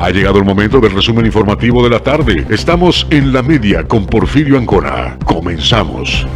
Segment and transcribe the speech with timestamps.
[0.00, 2.46] Ha llegado el momento del resumen informativo de la tarde.
[2.48, 5.18] Estamos en la media con Porfirio Ancona.
[5.26, 6.26] Comenzamos.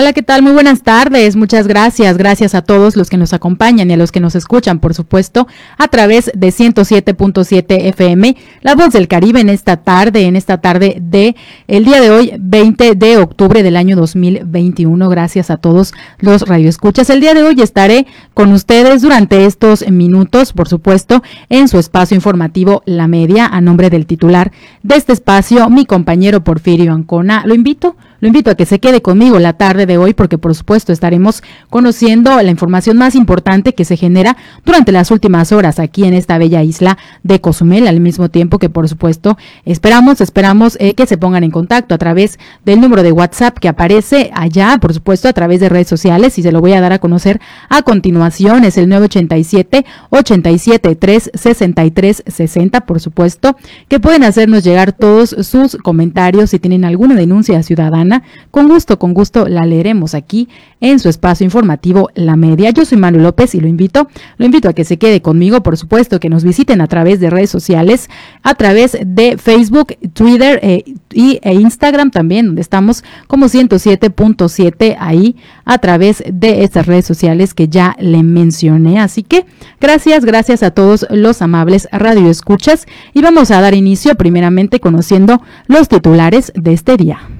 [0.00, 0.42] Hola, ¿qué tal?
[0.42, 1.34] Muy buenas tardes.
[1.34, 2.16] Muchas gracias.
[2.16, 5.48] Gracias a todos los que nos acompañan y a los que nos escuchan, por supuesto,
[5.76, 10.98] a través de 107.7 FM, La Voz del Caribe en esta tarde, en esta tarde
[11.00, 11.34] de
[11.66, 15.08] el día de hoy, 20 de octubre del año 2021.
[15.08, 17.10] Gracias a todos los radioescuchas.
[17.10, 22.14] El día de hoy estaré con ustedes durante estos minutos, por supuesto, en su espacio
[22.14, 24.52] informativo La Media, a nombre del titular
[24.84, 27.42] de este espacio, mi compañero Porfirio Ancona.
[27.44, 30.54] Lo invito lo invito a que se quede conmigo la tarde de hoy porque por
[30.54, 36.04] supuesto estaremos conociendo la información más importante que se genera durante las últimas horas aquí
[36.04, 40.94] en esta bella isla de Cozumel, al mismo tiempo que por supuesto esperamos, esperamos eh,
[40.94, 44.92] que se pongan en contacto a través del número de WhatsApp que aparece allá, por
[44.92, 47.82] supuesto a través de redes sociales y se lo voy a dar a conocer a
[47.82, 53.56] continuación, es el 987 87 3 63 60, por supuesto,
[53.88, 56.50] que pueden hacernos llegar todos sus comentarios.
[56.50, 58.07] Si tienen alguna denuncia ciudadana
[58.50, 60.48] con gusto, con gusto la leeremos aquí
[60.80, 62.70] en su espacio informativo La Media.
[62.70, 65.76] Yo soy Manuel López y lo invito, lo invito a que se quede conmigo, por
[65.76, 68.08] supuesto, que nos visiten a través de redes sociales,
[68.42, 75.36] a través de Facebook, Twitter eh, y, e Instagram también, donde estamos como 107.7 ahí
[75.64, 79.00] a través de estas redes sociales que ya le mencioné.
[79.00, 79.46] Así que
[79.80, 85.88] gracias, gracias a todos los amables radioescuchas y vamos a dar inicio primeramente conociendo los
[85.88, 87.37] titulares de este día.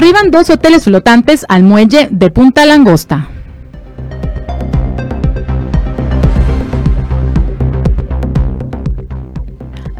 [0.00, 3.28] Arriban dos hoteles flotantes al muelle de Punta Langosta.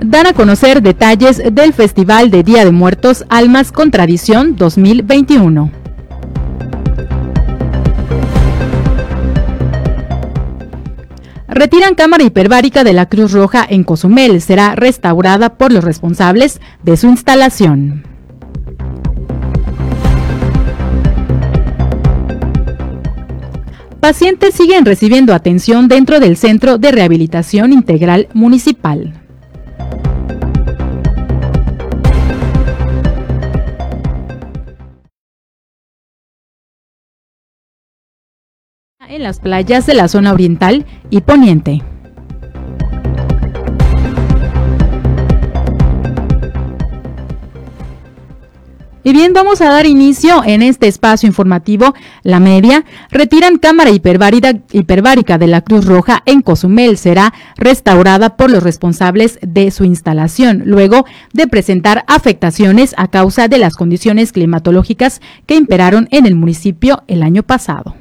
[0.00, 5.70] Dan a conocer detalles del Festival de Día de Muertos Almas con Tradición 2021.
[11.46, 14.40] Retiran cámara hiperbárica de la Cruz Roja en Cozumel.
[14.40, 18.09] Será restaurada por los responsables de su instalación.
[24.00, 29.12] Pacientes siguen recibiendo atención dentro del Centro de Rehabilitación Integral Municipal.
[39.06, 41.82] En las playas de la zona oriental y poniente.
[49.02, 51.94] Y bien, vamos a dar inicio en este espacio informativo.
[52.22, 56.98] La media retiran cámara hiperbárica de la Cruz Roja en Cozumel.
[56.98, 63.58] Será restaurada por los responsables de su instalación, luego de presentar afectaciones a causa de
[63.58, 67.99] las condiciones climatológicas que imperaron en el municipio el año pasado.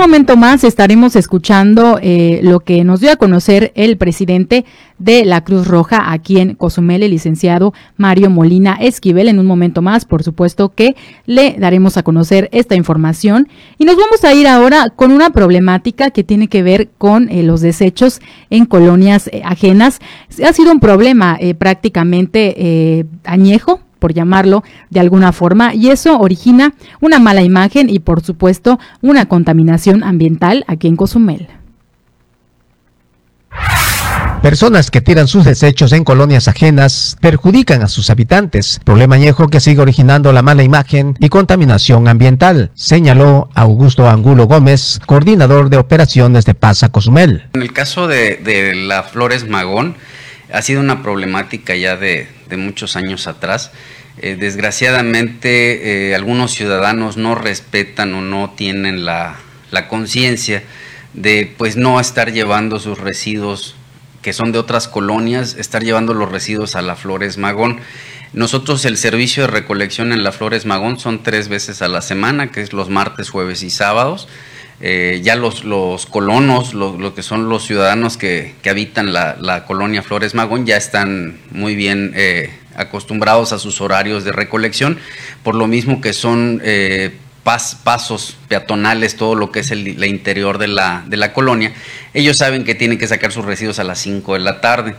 [0.00, 4.64] Momento más estaremos escuchando eh, lo que nos dio a conocer el presidente
[4.98, 9.28] de la Cruz Roja aquí en Cozumel, el licenciado Mario Molina Esquivel.
[9.28, 13.48] En un momento más, por supuesto que le daremos a conocer esta información.
[13.76, 17.42] Y nos vamos a ir ahora con una problemática que tiene que ver con eh,
[17.42, 20.00] los desechos en colonias eh, ajenas.
[20.42, 27.20] Ha sido un problema prácticamente añejo por llamarlo de alguna forma, y eso origina una
[27.20, 31.48] mala imagen y por supuesto una contaminación ambiental aquí en Cozumel.
[34.42, 39.60] Personas que tiran sus desechos en colonias ajenas perjudican a sus habitantes, problema añejo que
[39.60, 46.46] sigue originando la mala imagen y contaminación ambiental, señaló Augusto Angulo Gómez, coordinador de operaciones
[46.46, 47.50] de Pasa Cozumel.
[47.52, 49.96] En el caso de, la Flores Magón,
[50.52, 53.72] ha sido una problemática ya de, muchos años atrás.
[54.18, 59.36] Eh, desgraciadamente, eh, algunos ciudadanos no respetan o no tienen la,
[59.70, 60.62] la conciencia
[61.14, 63.76] de pues no estar llevando sus residuos
[64.22, 67.80] que son de otras colonias, estar llevando los residuos a la Flores Magón.
[68.32, 72.50] Nosotros el servicio de recolección en la Flores Magón son tres veces a la semana,
[72.52, 74.28] que es los martes, jueves y sábados.
[74.82, 80.34] Eh, ya los, los colonos, lo, que son los ciudadanos que, habitan la, colonia Flores
[80.34, 84.98] Magón, ya están muy bien eh, acostumbrados a sus horarios de recolección,
[85.42, 90.68] por lo mismo que son eh, pasos peatonales, todo lo que es el, interior de
[90.68, 91.74] la, de la colonia,
[92.14, 94.94] ellos saben que tienen que sacar sus residuos a las 5 de la tarde.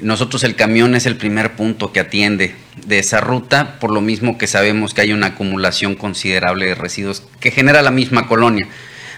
[0.00, 2.54] Nosotros el camión es el primer punto que atiende
[2.86, 7.22] de esa ruta, por lo mismo que sabemos que hay una acumulación considerable de residuos
[7.40, 8.68] que genera la misma colonia.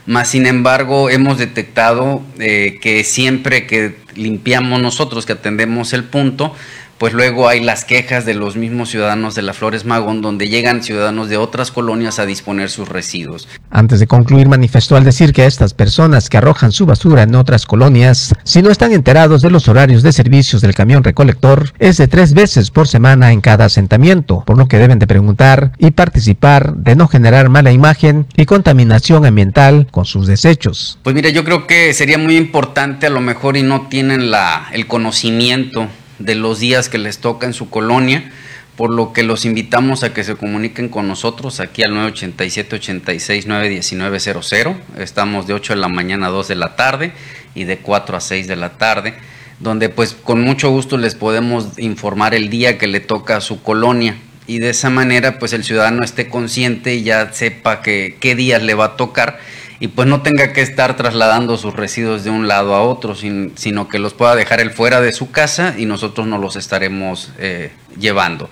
[0.08, 6.54] Más sin embargo, hemos detectado eh, que siempre que limpiamos nosotros, que atendemos el punto,
[6.98, 10.82] pues luego hay las quejas de los mismos ciudadanos de la Flores Magón, donde llegan
[10.82, 13.48] ciudadanos de otras colonias a disponer sus residuos.
[13.70, 17.66] Antes de concluir, manifestó al decir que estas personas que arrojan su basura en otras
[17.66, 22.08] colonias, si no están enterados de los horarios de servicios del camión recolector, es de
[22.08, 26.74] tres veces por semana en cada asentamiento, por lo que deben de preguntar y participar
[26.74, 30.98] de no generar mala imagen y contaminación ambiental con sus desechos.
[31.02, 34.68] Pues mira, yo creo que sería muy importante a lo mejor y no tienen la,
[34.72, 38.32] el conocimiento de los días que les toca en su colonia,
[38.76, 44.76] por lo que los invitamos a que se comuniquen con nosotros aquí al 987-86-91900.
[44.98, 47.12] Estamos de 8 de la mañana a 2 de la tarde
[47.54, 49.14] y de 4 a 6 de la tarde,
[49.58, 53.62] donde pues con mucho gusto les podemos informar el día que le toca a su
[53.62, 54.16] colonia
[54.48, 58.62] y de esa manera pues el ciudadano esté consciente y ya sepa que, qué días
[58.62, 59.38] le va a tocar
[59.80, 63.88] y pues no tenga que estar trasladando sus residuos de un lado a otro, sino
[63.88, 67.70] que los pueda dejar él fuera de su casa y nosotros no los estaremos eh,
[67.98, 68.50] llevando.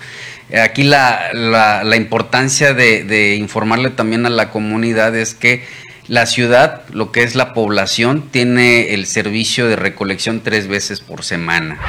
[0.63, 5.65] Aquí la, la, importancia de, de, informarle también a la comunidad es que
[6.07, 11.25] la ciudad, lo que es la población, tiene el servicio de recolección tres veces por
[11.25, 11.81] semana.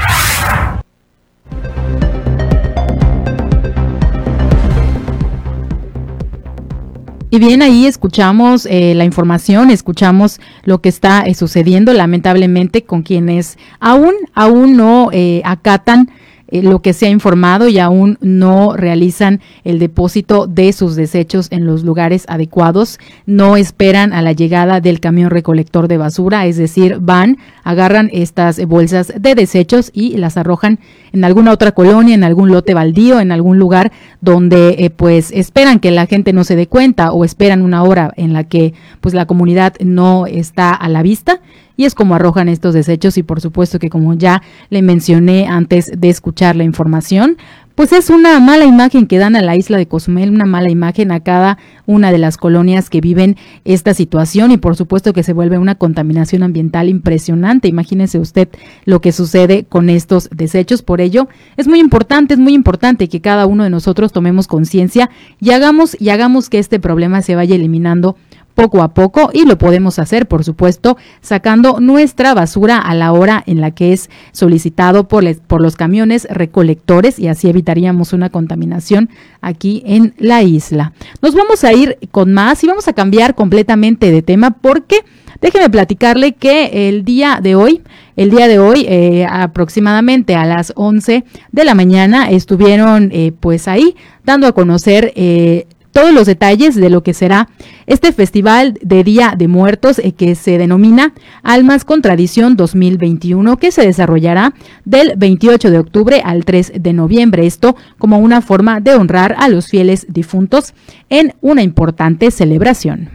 [7.29, 13.03] Y bien, ahí escuchamos eh, la información, escuchamos lo que está eh, sucediendo, lamentablemente, con
[13.03, 16.09] quienes aún, aún no eh, acatan
[16.49, 21.47] eh, lo que se ha informado y aún no realizan el depósito de sus desechos
[21.51, 26.57] en los lugares adecuados, no esperan a la llegada del camión recolector de basura, es
[26.57, 30.79] decir, van, agarran estas bolsas de desechos y las arrojan
[31.11, 35.79] en alguna otra colonia, en algún lote baldío, en algún lugar donde eh, pues esperan
[35.79, 39.13] que la gente no se dé cuenta o esperan una hora en la que pues
[39.13, 41.41] la comunidad no está a la vista
[41.77, 45.91] y es como arrojan estos desechos y por supuesto que como ya le mencioné antes
[45.95, 47.37] de escuchar la información,
[47.77, 51.11] pues es una mala imagen que dan a la isla de Cozumel, una mala imagen
[51.11, 55.31] a cada una de las colonias que viven esta situación y por supuesto que se
[55.31, 57.67] vuelve una contaminación ambiental impresionante.
[57.67, 58.49] Imagínese usted
[58.85, 60.81] lo que sucede con estos desechos.
[60.81, 65.11] Por ello, es muy importante, es muy importante que cada uno de nosotros tomemos conciencia
[65.39, 68.17] y hagamos y hagamos que este problema se vaya eliminando
[68.57, 73.43] poco a poco y lo podemos hacer, por supuesto, sacando nuestra basura a la hora
[73.45, 75.23] en la que es solicitado por,
[75.61, 79.09] los camiones recolectores y así evitaríamos una contaminación
[79.41, 80.93] aquí en la isla.
[81.21, 85.01] Nos vamos a ir con más y vamos a cambiar completamente de tema porque
[85.39, 87.83] déjeme platicarle que el día de hoy,
[88.15, 93.67] el día de hoy, eh, aproximadamente a las 11 de la mañana, estuvieron eh, pues
[93.67, 97.49] ahí dando a conocer eh, todos los detalles de lo que será
[97.85, 101.13] este festival de Día de Muertos eh, que se denomina
[101.43, 104.53] Almas con Tradición 2021 que se desarrollará
[104.85, 107.45] del 28 de octubre al 3 de noviembre.
[107.45, 110.73] Esto como una forma de honrar a los fieles difuntos
[111.09, 113.09] en una importante celebración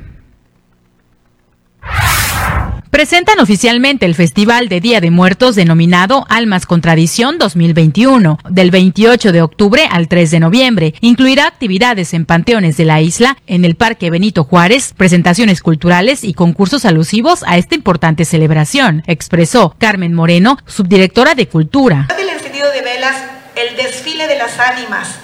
[2.92, 9.32] presentan oficialmente el Festival de Día de Muertos denominado Almas con Tradición 2021, del 28
[9.32, 10.94] de octubre al 3 de noviembre.
[11.00, 16.34] Incluirá actividades en panteones de la isla, en el Parque Benito Juárez, presentaciones culturales y
[16.34, 22.08] concursos alusivos a esta importante celebración, expresó Carmen Moreno, subdirectora de Cultura.
[22.18, 23.16] El encendido de velas,
[23.56, 25.14] el desfile de las ánimas,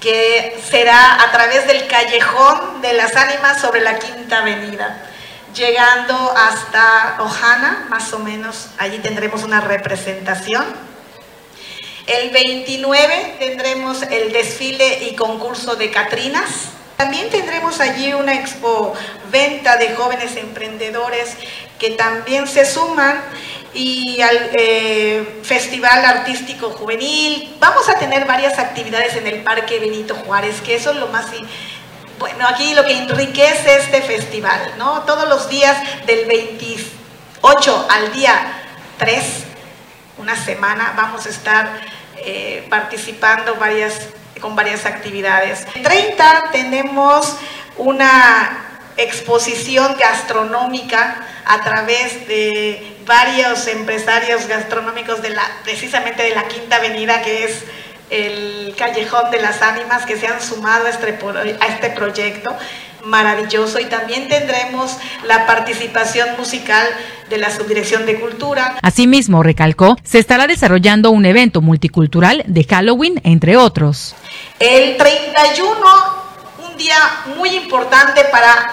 [0.00, 5.10] que será a través del callejón de las ánimas sobre la Quinta Avenida,
[5.54, 10.64] llegando hasta Ojana, más o menos, allí tendremos una representación.
[12.06, 16.68] El 29 tendremos el desfile y concurso de Catrinas.
[16.96, 18.92] También tendremos allí una expo
[19.30, 21.36] venta de jóvenes emprendedores
[21.78, 23.20] que también se suman
[23.72, 27.56] y al eh, Festival Artístico Juvenil.
[27.58, 31.26] Vamos a tener varias actividades en el Parque Benito Juárez, que eso es lo más...
[32.18, 35.02] Bueno, aquí lo que enriquece este festival, ¿no?
[35.02, 38.62] Todos los días del 28 al día
[38.98, 39.44] 3,
[40.18, 41.80] una semana, vamos a estar
[42.16, 43.56] eh, participando
[44.40, 45.66] con varias actividades.
[45.74, 47.36] En 30 tenemos
[47.76, 56.76] una exposición gastronómica a través de varios empresarios gastronómicos de la, precisamente de la Quinta
[56.76, 57.64] Avenida, que es
[58.14, 61.18] el Callejón de las Ánimas, que se han sumado a este,
[61.60, 62.56] a este proyecto
[63.04, 66.86] maravilloso y también tendremos la participación musical
[67.28, 68.76] de la Subdirección de Cultura.
[68.82, 74.14] Asimismo, recalcó, se estará desarrollando un evento multicultural de Halloween, entre otros.
[74.58, 75.74] El 31,
[76.66, 76.96] un día
[77.36, 78.70] muy importante para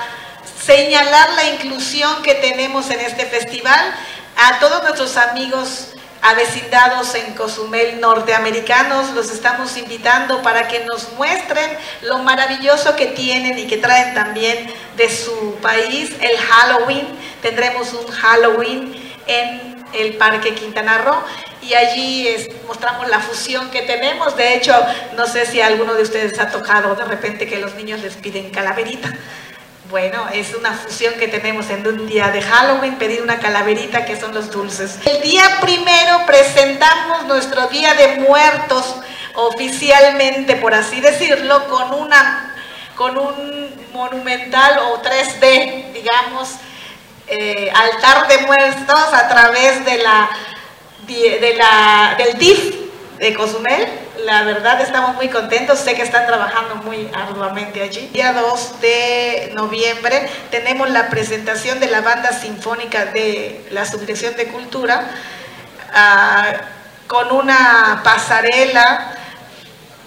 [0.61, 3.93] señalar la inclusión que tenemos en este festival
[4.37, 11.69] a todos nuestros amigos avecindados en Cozumel norteamericanos, los estamos invitando para que nos muestren
[12.03, 17.07] lo maravilloso que tienen y que traen también de su país, el Halloween.
[17.41, 21.23] Tendremos un Halloween en el Parque Quintana Roo
[21.61, 22.27] y allí
[22.67, 24.35] mostramos la fusión que tenemos.
[24.37, 24.73] De hecho,
[25.15, 28.51] no sé si alguno de ustedes ha tocado de repente que los niños les piden
[28.51, 29.11] calaverita.
[29.91, 34.17] Bueno, es una fusión que tenemos en un día de Halloween, pedir una calaverita que
[34.17, 34.97] son los dulces.
[35.03, 38.95] El día primero presentamos nuestro Día de Muertos
[39.33, 42.55] oficialmente, por así decirlo, con, una,
[42.95, 46.51] con un monumental o 3D, digamos,
[47.27, 50.29] eh, altar de muertos a través de la,
[51.05, 52.90] de la, del DIF
[53.21, 53.87] de Cozumel
[54.25, 58.07] la verdad estamos muy contentos, sé que están trabajando muy arduamente allí.
[58.07, 64.47] Día 2 de noviembre tenemos la presentación de la banda sinfónica de la Subdirección de
[64.47, 65.07] Cultura
[65.93, 66.51] ah,
[67.07, 69.13] con una pasarela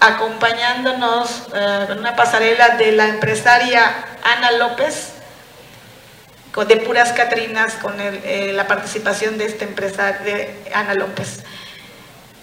[0.01, 1.47] acompañándonos
[1.87, 3.95] con una pasarela de la empresaria
[4.25, 5.13] Ana López
[6.63, 11.43] de puras Catrinas con eh, la participación de esta empresa de Ana López.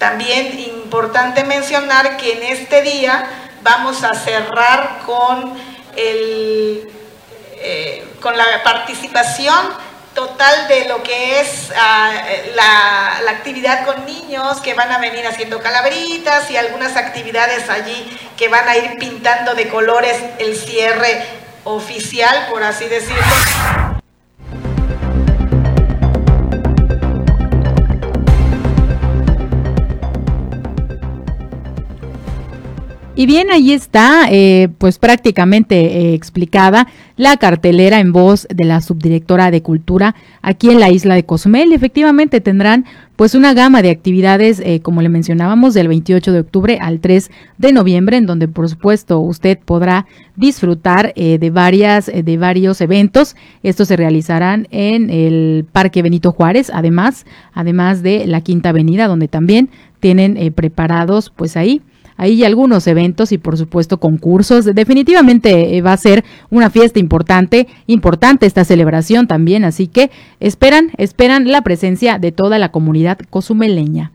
[0.02, 3.24] También importante mencionar que en este día
[3.62, 5.54] vamos a cerrar con,
[5.96, 6.92] el,
[7.58, 9.56] eh, con la participación
[10.16, 12.14] total de lo que es ah,
[12.56, 18.18] la, la, actividad con niños que van a venir haciendo calaveritas y algunas actividades allí
[18.38, 21.24] que van a ir pintando de colores el cierre
[21.64, 24.01] oficial, por así decirlo.
[33.14, 36.88] Y bien, ahí está, eh, pues prácticamente eh, explicada
[37.18, 41.74] la cartelera en voz de la subdirectora de Cultura aquí en la isla de Cozumel.
[41.74, 42.86] Efectivamente tendrán
[43.18, 47.30] pues una gama de actividades, eh, como le mencionábamos, del 28 de octubre al 3
[47.58, 50.06] de noviembre, en donde por supuesto usted podrá
[50.38, 53.36] disfrutar de varias, de varios eventos.
[53.62, 59.28] Estos se realizarán en el Parque Benito Juárez, además, además de la Quinta Avenida, donde
[59.28, 61.82] también tienen preparados pues ahí
[62.22, 64.66] hay algunos eventos y por supuesto concursos.
[64.66, 70.92] Definitivamente eh, va a ser una fiesta importante, importante esta celebración también, así que esperan,
[70.98, 74.12] esperan la presencia de toda la comunidad cozumeleña.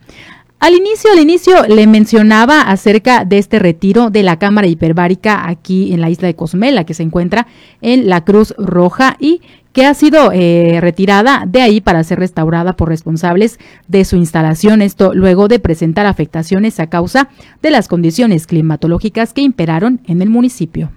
[0.66, 5.94] Al inicio, al inicio le mencionaba acerca de este retiro de la cámara hiperbárica aquí
[5.94, 7.46] en la isla de Cozumel, que se encuentra
[7.82, 9.42] en la Cruz Roja y
[9.72, 14.82] que ha sido eh, retirada de ahí para ser restaurada por responsables de su instalación.
[14.82, 17.28] Esto luego de presentar afectaciones a causa
[17.62, 20.90] de las condiciones climatológicas que imperaron en el municipio.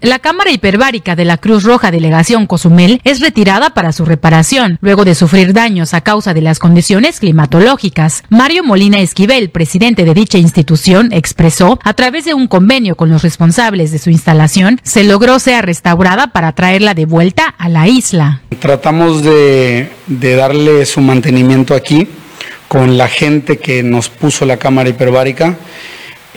[0.00, 5.04] La cámara hiperbárica de la Cruz Roja Delegación Cozumel es retirada para su reparación, luego
[5.04, 8.24] de sufrir daños a causa de las condiciones climatológicas.
[8.28, 13.22] Mario Molina Esquivel, presidente de dicha institución, expresó, a través de un convenio con los
[13.22, 18.40] responsables de su instalación, se logró sea restaurada para traerla de vuelta a la isla.
[18.58, 22.08] Tratamos de, de darle su mantenimiento aquí
[22.68, 25.56] con la gente que nos puso la cámara hiperbárica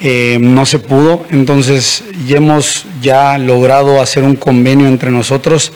[0.01, 5.71] eh, no se pudo, entonces ya hemos ya logrado hacer un convenio entre nosotros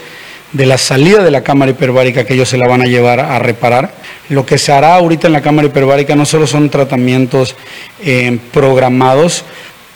[0.54, 3.38] de la salida de la cámara hiperbárica que ellos se la van a llevar a
[3.40, 3.94] reparar.
[4.30, 7.56] Lo que se hará ahorita en la cámara hiperbárica no solo son tratamientos
[8.04, 9.44] eh, programados,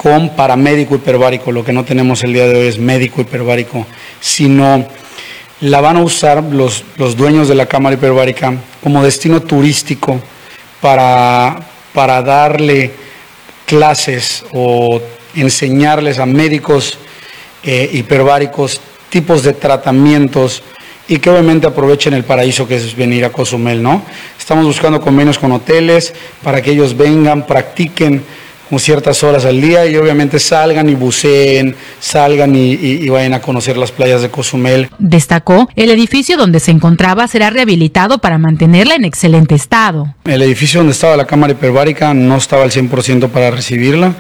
[0.02, 1.52] con paramédico hiperbárico.
[1.52, 3.86] Lo que no tenemos el día de hoy es médico hiperbárico,
[4.20, 4.88] sino
[5.60, 10.20] la van a usar los, los dueños de la cámara hiperbárica como destino turístico
[10.82, 11.60] para,
[11.94, 12.92] para darle
[13.72, 15.02] clases o
[15.34, 16.98] enseñarles a médicos
[17.64, 20.62] eh, hiperbáricos tipos de tratamientos
[21.08, 24.04] y que obviamente aprovechen el paraíso que es venir a Cozumel, ¿no?
[24.38, 26.14] Estamos buscando convenios con hoteles
[26.44, 28.22] para que ellos vengan, practiquen
[28.80, 33.92] ciertas horas al día y obviamente salgan y buceen, salgan y, vayan a conocer las
[33.92, 34.90] playas de Cozumel.
[35.00, 40.16] Destacó, el edificio donde se encontraba será rehabilitado para mantenerla en excelente estado.
[40.26, 44.16] El edificio donde estaba la cámara hiperbárica no estaba al 100% para recibirla.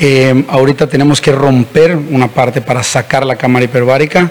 [0.00, 4.30] Eh, ahorita tenemos que romper una parte para sacar la cámara hiperbárica.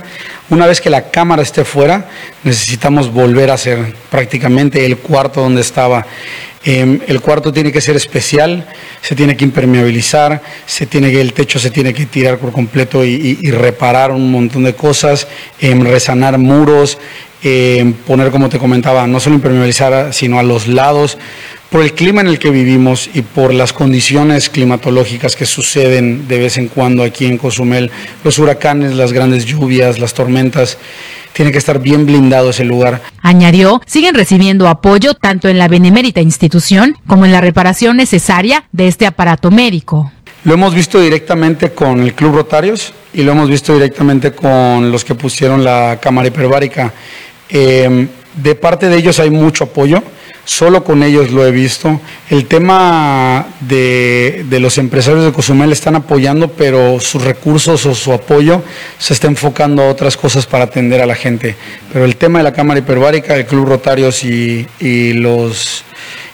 [0.49, 2.05] Una vez que la cámara esté fuera,
[2.43, 6.05] necesitamos volver a hacer prácticamente el cuarto donde estaba.
[6.63, 8.65] Em, el cuarto tiene que ser especial,
[9.01, 13.03] se tiene que impermeabilizar, se tiene que, el techo se tiene que tirar por completo
[13.03, 15.27] y, reparar un montón de cosas,
[15.59, 16.97] em, resanar muros,
[17.43, 21.17] em, poner, como te comentaba, no solo impermeabilizar, sino a los lados.
[21.69, 26.39] Por el clima en el que vivimos y por las condiciones climatológicas que suceden de
[26.39, 27.91] vez en cuando aquí en Cozumel,
[28.23, 30.77] los huracanes, las grandes lluvias, las tormentas,
[31.33, 33.01] tiene que estar bien blindado ese lugar.
[33.21, 38.87] Añadió, siguen recibiendo apoyo tanto en la benemérita institución como en la reparación necesaria de
[38.87, 40.11] este aparato médico.
[40.45, 45.03] Lo hemos visto directamente con el Club Rotarios y lo hemos visto directamente con los
[45.03, 46.93] que pusieron la cámara hiperbárica.
[47.49, 48.07] Eh,
[48.41, 50.01] de parte de ellos hay mucho apoyo
[50.47, 51.99] solo con ellos lo he visto.
[52.29, 58.63] El tema de, los empresarios de Cozumel están apoyando, pero sus recursos o su apoyo
[58.97, 61.55] se está enfocando a otras cosas para atender a la gente.
[61.91, 64.65] Pero el tema de la Cámara Hiperbárica, el Club Rotarios y,
[65.13, 65.83] los,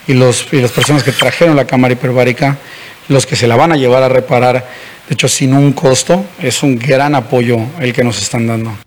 [0.08, 2.58] y, los, y las personas que trajeron la Cámara Hiperbárica,
[3.10, 4.70] los que se la van a llevar a reparar,
[5.10, 8.78] de hecho sin un costo, es un gran apoyo el que nos están dando.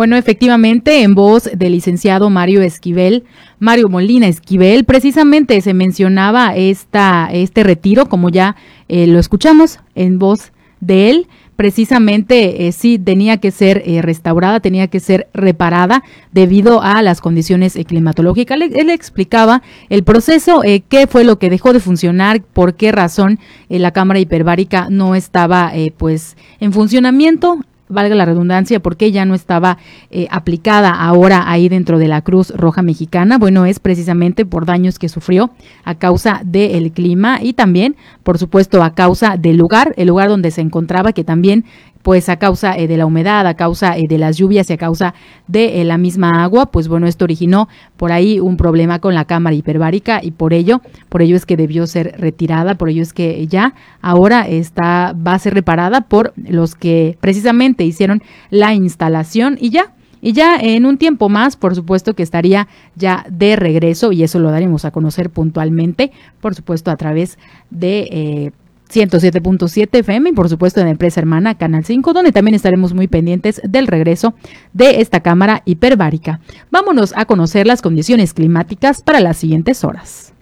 [0.00, 3.24] Bueno, efectivamente, en voz del licenciado Mario Esquivel,
[3.58, 8.56] Mario Molina Esquivel, precisamente se mencionaba esta, este retiro, como ya
[8.88, 14.60] eh, lo escuchamos en voz de él, precisamente eh, sí tenía que ser eh, restaurada,
[14.60, 18.58] tenía que ser reparada debido a las condiciones climatológicas.
[18.58, 19.60] Él, explicaba
[19.90, 24.86] el proceso, qué fue lo que dejó de funcionar, por qué razón la cámara hiperbárica
[24.88, 29.78] no estaba pues en funcionamiento valga la redundancia, porque ya no estaba
[30.10, 33.38] eh, aplicada ahora ahí dentro de la Cruz Roja Mexicana.
[33.38, 35.50] Bueno, es precisamente por daños que sufrió
[35.84, 40.50] a causa del clima y también, por supuesto, a causa del lugar, el lugar donde
[40.50, 41.64] se encontraba, que también
[42.02, 44.76] pues a causa eh, de la humedad, a causa eh, de las lluvias y a
[44.76, 45.14] causa
[45.46, 49.24] de eh, la misma agua, pues bueno, esto originó por ahí un problema con la
[49.24, 53.12] cámara hiperbárica y por ello, por ello es que debió ser retirada, por ello es
[53.12, 59.58] que ya ahora está va a ser reparada por los que precisamente hicieron la instalación
[59.60, 64.12] y ya y ya en un tiempo más, por supuesto que estaría ya de regreso
[64.12, 67.38] y eso lo daremos a conocer puntualmente, por supuesto a través
[67.70, 68.52] de
[68.90, 73.08] 107.7 FM y por supuesto en la empresa hermana Canal 5, donde también estaremos muy
[73.08, 74.34] pendientes del regreso
[74.72, 76.40] de esta cámara hiperbárica.
[76.70, 80.32] Vámonos a conocer las condiciones climáticas para las siguientes horas.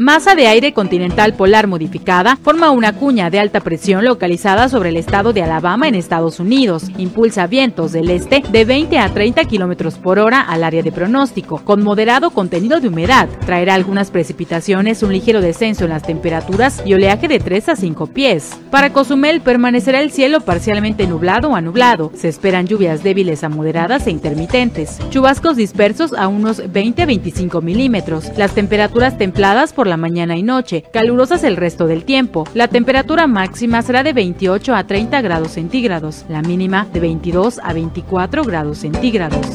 [0.00, 4.96] Masa de aire continental polar modificada forma una cuña de alta presión localizada sobre el
[4.96, 6.84] estado de Alabama en Estados Unidos.
[6.98, 11.64] Impulsa vientos del este de 20 a 30 kilómetros por hora al área de pronóstico,
[11.64, 13.28] con moderado contenido de humedad.
[13.44, 18.06] Traerá algunas precipitaciones, un ligero descenso en las temperaturas y oleaje de 3 a 5
[18.06, 18.56] pies.
[18.70, 22.12] Para Cozumel permanecerá el cielo parcialmente nublado a nublado.
[22.14, 25.00] Se esperan lluvias débiles a moderadas e intermitentes.
[25.10, 28.26] Chubascos dispersos a unos 20 a 25 milímetros.
[28.36, 32.44] Las temperaturas templadas por la mañana y noche, calurosas el resto del tiempo.
[32.54, 37.72] La temperatura máxima será de 28 a 30 grados centígrados, la mínima de 22 a
[37.72, 39.46] 24 grados centígrados.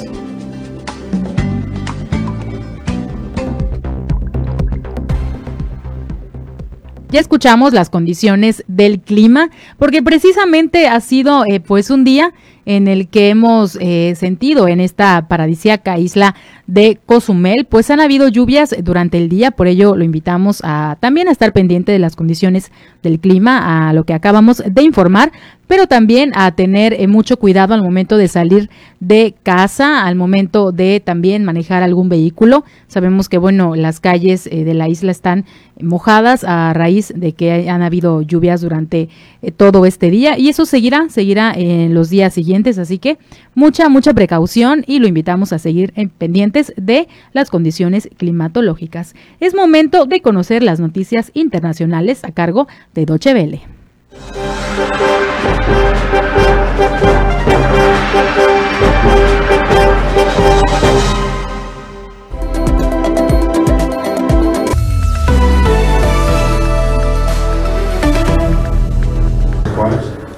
[7.14, 12.34] Ya escuchamos las condiciones del clima, porque precisamente ha sido eh, pues un día
[12.66, 18.30] en el que hemos eh, sentido en esta paradisíaca isla de Cozumel, pues han habido
[18.30, 22.16] lluvias durante el día, por ello lo invitamos a también a estar pendiente de las
[22.16, 22.72] condiciones
[23.02, 25.34] del clima, a lo que acabamos de informar,
[25.68, 30.72] pero también a tener eh, mucho cuidado al momento de salir de casa, al momento
[30.72, 32.64] de también manejar algún vehículo.
[32.88, 35.46] Sabemos que, bueno, las calles eh, de la isla están
[35.82, 39.10] mojadas a raíz de que han habido lluvias durante
[39.58, 43.18] todo este día y eso seguirá, seguirá en los días siguientes así que
[43.56, 49.16] mucha, mucha precaución y lo invitamos a seguir pendientes de las condiciones climatológicas.
[49.40, 53.62] Es momento de conocer las noticias internacionales a cargo de Doche Vele.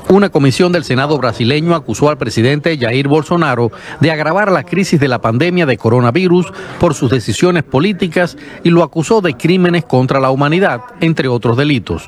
[0.09, 5.07] Una comisión del Senado brasileño acusó al presidente Jair Bolsonaro de agravar la crisis de
[5.07, 10.29] la pandemia de coronavirus por sus decisiones políticas y lo acusó de crímenes contra la
[10.29, 12.07] humanidad, entre otros delitos.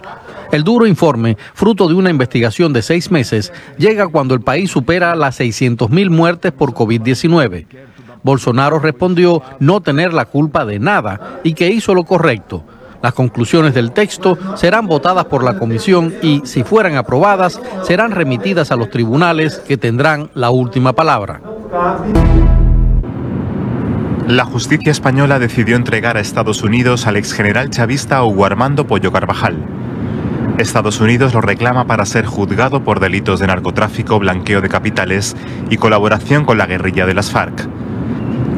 [0.52, 5.16] El duro informe, fruto de una investigación de seis meses, llega cuando el país supera
[5.16, 7.66] las 600.000 muertes por COVID-19.
[8.22, 12.64] Bolsonaro respondió no tener la culpa de nada y que hizo lo correcto
[13.08, 18.70] las conclusiones del texto serán votadas por la comisión y, si fueran aprobadas, serán remitidas
[18.70, 21.40] a los tribunales que tendrán la última palabra.
[24.28, 29.56] La justicia española decidió entregar a Estados Unidos al exgeneral chavista Hugo Armando Pollo Carvajal.
[30.58, 35.34] Estados Unidos lo reclama para ser juzgado por delitos de narcotráfico, blanqueo de capitales
[35.70, 37.70] y colaboración con la guerrilla de las FARC.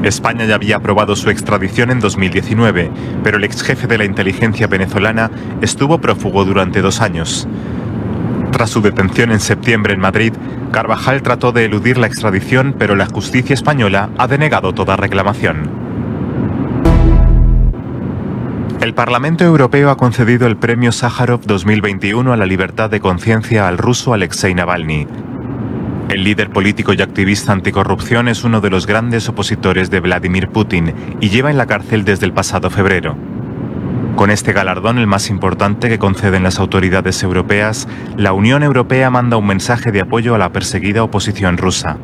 [0.03, 2.89] España ya había aprobado su extradición en 2019,
[3.23, 5.29] pero el ex jefe de la inteligencia venezolana
[5.62, 7.47] estuvo prófugo durante dos años.
[8.51, 10.33] Tras su detención en septiembre en Madrid,
[10.71, 15.69] Carvajal trató de eludir la extradición, pero la justicia española ha denegado toda reclamación.
[18.81, 23.77] El Parlamento Europeo ha concedido el Premio Sájarov 2021 a la libertad de conciencia al
[23.77, 25.05] ruso Alexei Navalny.
[26.09, 30.95] El líder político y activista anticorrupción es uno de los grandes opositores de Vladimir Putin
[31.21, 33.15] y lleva en la cárcel desde el pasado febrero.
[34.15, 39.37] Con este galardón, el más importante que conceden las autoridades europeas, la Unión Europea manda
[39.37, 41.97] un mensaje de apoyo a la perseguida oposición rusa.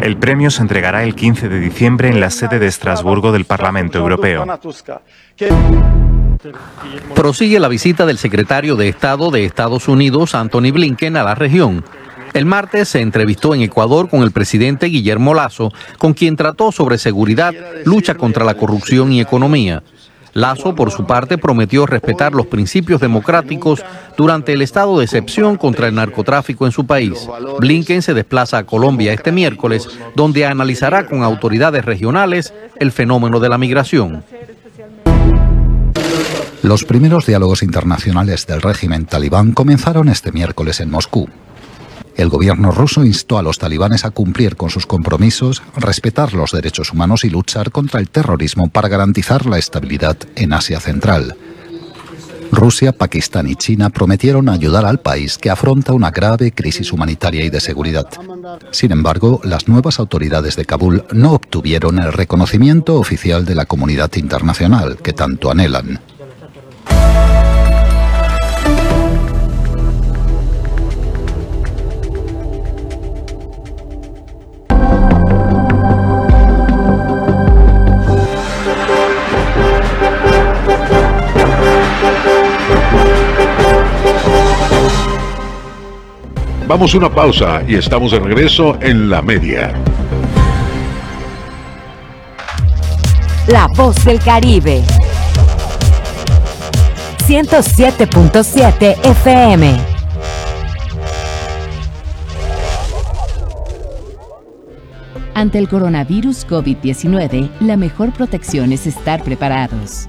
[0.00, 3.96] El premio se entregará el 15 de diciembre en la sede de Estrasburgo del Parlamento
[3.96, 4.44] Europeo.
[7.14, 11.84] Prosigue la visita del secretario de Estado de Estados Unidos, Anthony Blinken, a la región.
[12.34, 16.98] El martes se entrevistó en Ecuador con el presidente Guillermo Lazo, con quien trató sobre
[16.98, 19.84] seguridad, lucha contra la corrupción y economía.
[20.32, 23.84] Lazo, por su parte, prometió respetar los principios democráticos
[24.16, 27.28] durante el estado de excepción contra el narcotráfico en su país.
[27.60, 33.48] Blinken se desplaza a Colombia este miércoles, donde analizará con autoridades regionales el fenómeno de
[33.48, 34.24] la migración.
[36.62, 41.28] Los primeros diálogos internacionales del régimen talibán comenzaron este miércoles en Moscú.
[42.16, 46.92] El gobierno ruso instó a los talibanes a cumplir con sus compromisos, respetar los derechos
[46.92, 51.36] humanos y luchar contra el terrorismo para garantizar la estabilidad en Asia Central.
[52.52, 57.50] Rusia, Pakistán y China prometieron ayudar al país que afronta una grave crisis humanitaria y
[57.50, 58.06] de seguridad.
[58.70, 64.10] Sin embargo, las nuevas autoridades de Kabul no obtuvieron el reconocimiento oficial de la comunidad
[64.14, 66.00] internacional que tanto anhelan.
[86.74, 89.72] Vamos una pausa y estamos de regreso en la media.
[93.46, 94.82] La voz del Caribe.
[97.28, 99.76] 107.7 FM.
[105.34, 110.08] Ante el coronavirus COVID-19, la mejor protección es estar preparados.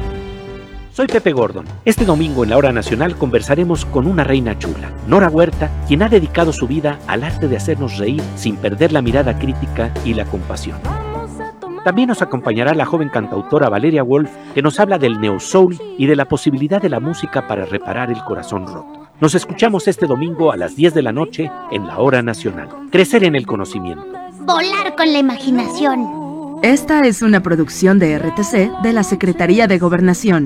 [1.01, 1.65] Soy Pepe Gordon.
[1.83, 6.09] Este domingo en la Hora Nacional conversaremos con una reina chula, Nora Huerta, quien ha
[6.09, 10.25] dedicado su vida al arte de hacernos reír sin perder la mirada crítica y la
[10.25, 10.77] compasión.
[11.83, 16.05] También nos acompañará la joven cantautora Valeria Wolf, que nos habla del neo soul y
[16.05, 19.07] de la posibilidad de la música para reparar el corazón roto.
[19.19, 22.69] Nos escuchamos este domingo a las 10 de la noche en la Hora Nacional.
[22.91, 24.05] Crecer en el conocimiento.
[24.41, 26.20] Volar con la imaginación.
[26.61, 30.45] Esta es una producción de RTC de la Secretaría de Gobernación.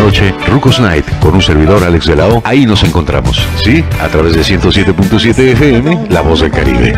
[0.47, 2.41] Rucos Night, con un servidor Alex de la O.
[2.43, 3.83] Ahí nos encontramos, ¿sí?
[4.01, 6.97] A través de 107.7 FM, La Voz del Caribe.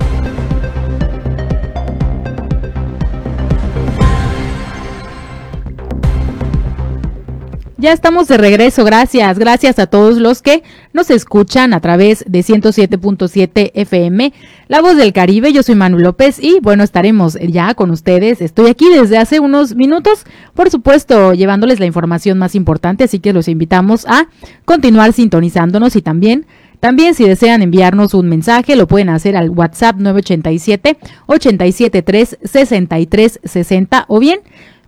[7.81, 10.61] Ya estamos de regreso, gracias, gracias a todos los que
[10.93, 14.33] nos escuchan a través de 107.7 FM,
[14.67, 18.69] La Voz del Caribe, yo soy Manu López y bueno, estaremos ya con ustedes, estoy
[18.69, 23.47] aquí desde hace unos minutos, por supuesto, llevándoles la información más importante, así que los
[23.47, 24.27] invitamos a
[24.63, 26.45] continuar sintonizándonos y también
[26.79, 34.19] también si desean enviarnos un mensaje lo pueden hacer al WhatsApp 987 873 6360 o
[34.19, 34.41] bien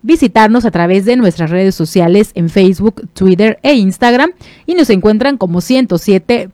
[0.04, 4.34] visitarnos a través de nuestras redes sociales en Facebook, Twitter e Instagram.
[4.68, 6.50] Y nos encuentran como 107.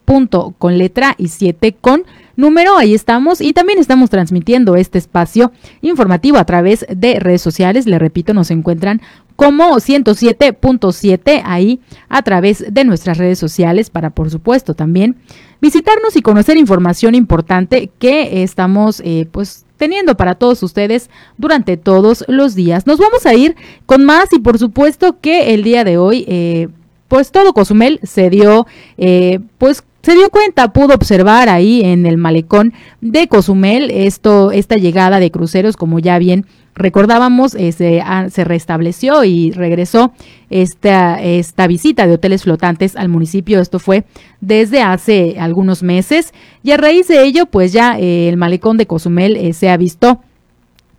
[0.58, 2.04] con letra y 7 con
[2.38, 3.42] número, ahí estamos.
[3.42, 8.50] Y también estamos transmitiendo este espacio informativo a través de redes sociales, le repito, nos
[8.50, 9.02] encuentran
[9.36, 15.16] como 107.7 ahí a través de nuestras redes sociales para por supuesto también
[15.62, 22.24] visitarnos y conocer información importante que estamos eh, pues teniendo para todos ustedes durante todos
[22.28, 22.86] los días.
[22.86, 23.56] Nos vamos a ir
[23.88, 26.68] con más y por supuesto que el día de hoy, eh,
[27.08, 32.18] pues todo Cozumel se dio, eh, pues se dio cuenta, pudo observar ahí en el
[32.18, 36.46] malecón de Cozumel esto, esta llegada de cruceros, como ya bien
[36.80, 40.14] recordábamos, eh, se, se, restableció y regresó
[40.50, 43.60] esta, esta visita de hoteles flotantes al municipio.
[43.60, 44.06] Esto fue
[44.42, 48.88] desde hace algunos meses y a raíz de ello, pues ya eh, el malecón de
[48.88, 50.22] Cozumel eh, se ha visto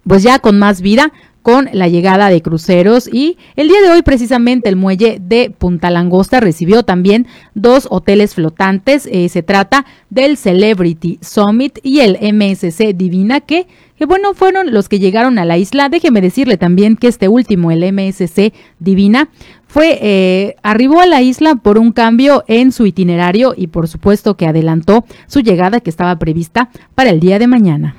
[0.06, 4.02] pues ya con más vida con la llegada de cruceros y el día de hoy
[4.02, 9.08] precisamente el muelle de Punta Langosta recibió también dos hoteles flotantes.
[9.10, 14.88] Eh, se trata del Celebrity Summit y el MSC Divina que, que, bueno fueron los
[14.88, 15.88] que llegaron a la isla.
[15.88, 19.30] Déjeme decirle también que este último, el MSC Divina,
[19.66, 24.36] fue eh, arribó a la isla por un cambio en su itinerario y por supuesto
[24.36, 27.94] que adelantó su llegada que estaba prevista para el día de mañana.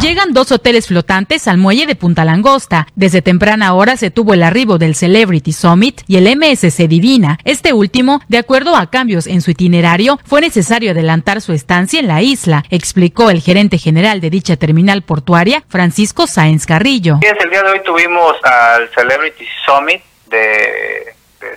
[0.00, 2.86] Llegan dos hoteles flotantes al muelle de Punta Langosta.
[2.94, 7.36] Desde temprana hora se tuvo el arribo del Celebrity Summit y el MSC Divina.
[7.44, 12.06] Este último, de acuerdo a cambios en su itinerario, fue necesario adelantar su estancia en
[12.06, 17.18] la isla, explicó el gerente general de dicha terminal portuaria, Francisco Sáenz Carrillo.
[17.20, 21.12] El día de hoy tuvimos al Celebrity Summit de,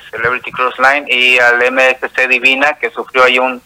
[0.09, 3.61] Celebrity Cruise Line y al MSC Divina, que sufrió ahí un,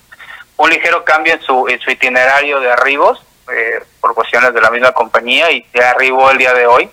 [0.57, 4.71] un ligero cambio en su, en su itinerario de arribos eh, por cuestiones de la
[4.71, 6.89] misma compañía y ya arribó el día de hoy.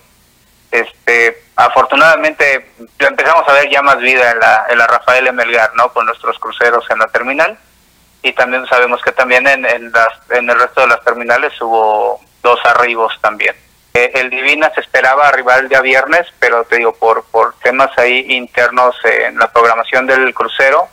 [0.71, 5.93] Este, afortunadamente empezamos a ver ya más vida en la, en la Rafael Melgar, ¿no?
[5.93, 7.57] Con nuestros cruceros en la terminal
[8.23, 12.21] y también sabemos que también en, en, las, en el resto de las terminales hubo
[12.41, 13.53] dos arribos también.
[13.93, 17.95] Eh, el Divina se esperaba arribar el día viernes, pero te digo, por, por temas
[17.97, 20.87] ahí internos en la programación del crucero,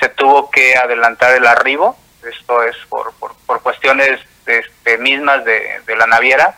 [0.00, 1.96] se tuvo que adelantar el arribo.
[2.22, 6.54] Esto es por, por, por cuestiones este, mismas de, la naviera.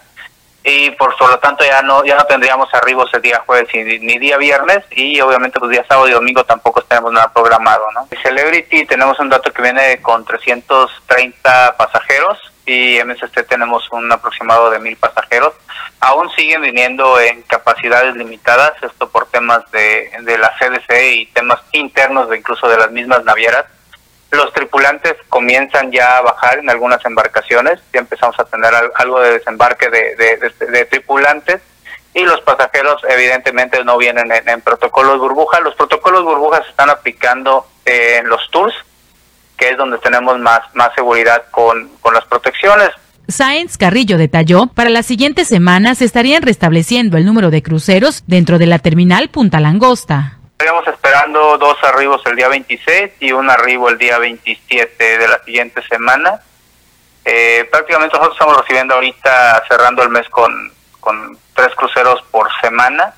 [0.63, 4.37] Y por, lo tanto ya no ya no tendríamos arribos el día jueves ni, día
[4.37, 4.85] viernes.
[4.91, 9.31] Y obviamente pues día sábado y domingo tampoco tenemos nada programado no Celebrity tenemos un
[9.31, 12.39] dato que viene con 330 pasajeros.
[12.67, 15.55] Y MSC tenemos un aproximado de mil pasajeros.
[16.01, 21.61] Aún siguen viniendo en capacidades limitadas, esto por temas de, de la CDC y temas
[21.73, 23.67] internos de incluso de las mismas navieras.
[24.31, 29.33] Los tripulantes comienzan ya a bajar en algunas embarcaciones, ya empezamos a tener algo de
[29.33, 31.61] desembarque de, tripulantes
[32.15, 35.61] y los pasajeros evidentemente no vienen en, protocolos burbuja.
[35.61, 38.75] Los protocolos burbujas se están aplicando en los tours,
[39.57, 40.63] que es donde tenemos más,
[40.95, 42.91] seguridad con, con las protecciones.
[43.27, 48.59] Sáenz Carrillo detalló, para las siguientes semanas se estarían restableciendo el número de cruceros dentro
[48.59, 50.40] de la terminal Punta Langosta.
[50.61, 55.43] Estaríamos esperando dos arribos el día 26 y un arribo el día 27 de la
[55.43, 56.39] siguiente semana.
[57.25, 60.71] Eh, prácticamente nosotros estamos recibiendo ahorita, cerrando el mes con,
[61.01, 63.15] con tres cruceros por semana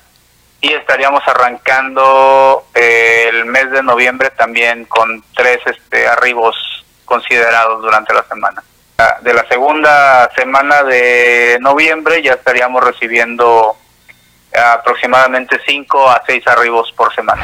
[0.61, 6.55] y estaríamos arrancando eh, el mes de noviembre también con tres este, arribos
[7.03, 8.63] considerados durante la semana
[9.21, 13.75] de la segunda semana de noviembre ya estaríamos recibiendo
[14.55, 17.43] aproximadamente 5 a 6 arribos por semana.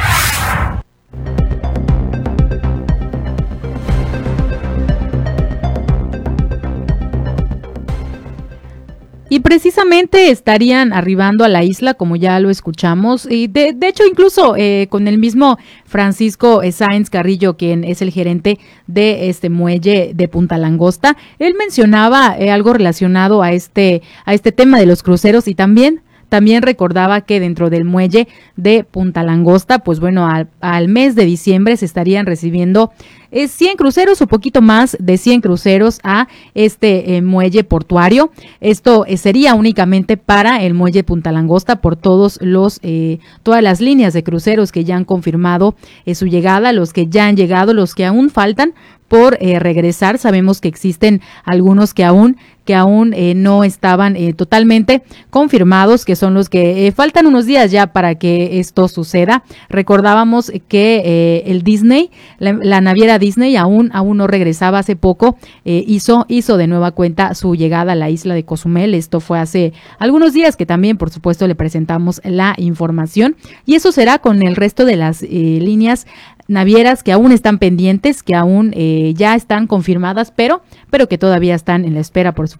[9.31, 14.03] Y precisamente estarían arribando a la isla, como ya lo escuchamos, y de, de hecho
[14.07, 20.13] incluso eh, con el mismo Francisco Sáenz Carrillo, quien es el gerente de este muelle
[20.15, 25.03] de Punta Langosta, él mencionaba eh, algo relacionado a este, a este tema de los
[25.03, 30.29] cruceros y también también recordaba que dentro del muelle de Punta Langosta, pues bueno,
[30.61, 32.91] al, mes de diciembre se estarían recibiendo
[33.31, 38.31] es 100 cruceros o poquito más de 100 cruceros a este eh, muelle portuario.
[38.59, 43.81] Esto eh, sería únicamente para el muelle Punta Langosta por todos los eh, todas las
[43.81, 45.75] líneas de cruceros que ya han confirmado
[46.13, 48.73] su llegada, los que ya han llegado, los que aún faltan
[49.07, 50.17] por regresar.
[50.17, 52.37] Sabemos que existen algunos que aún
[52.69, 55.01] que aún no estaban totalmente
[55.31, 59.43] confirmados, que son los que faltan unos días ya para que esto suceda.
[59.69, 66.25] Recordábamos que el Disney, la naviera Disney aún, aún no regresaba hace poco, eh, hizo,
[66.27, 68.93] hizo de nueva cuenta su llegada a la isla de Cozumel.
[68.93, 73.35] Esto fue hace algunos días que también, por supuesto, le presentamos la información.
[73.65, 76.05] Y eso será con el resto de las eh, líneas
[76.47, 81.53] navieras que aún están pendientes, que aún eh, ya están confirmadas, pero, pero que todavía
[81.53, 82.58] están en la espera, por supuesto,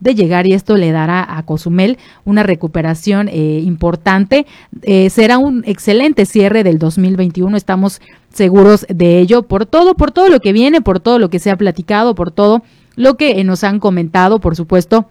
[0.00, 4.46] de llegar y esto le dará a Cozumel una recuperación importante.
[5.10, 7.56] será un excelente cierre del 2021.
[7.56, 8.00] Estamos
[8.32, 11.50] seguros de ello por todo, por todo lo que viene, por todo lo que se
[11.50, 12.62] ha platicado, por todo
[12.94, 15.08] lo que nos han comentado, por supuesto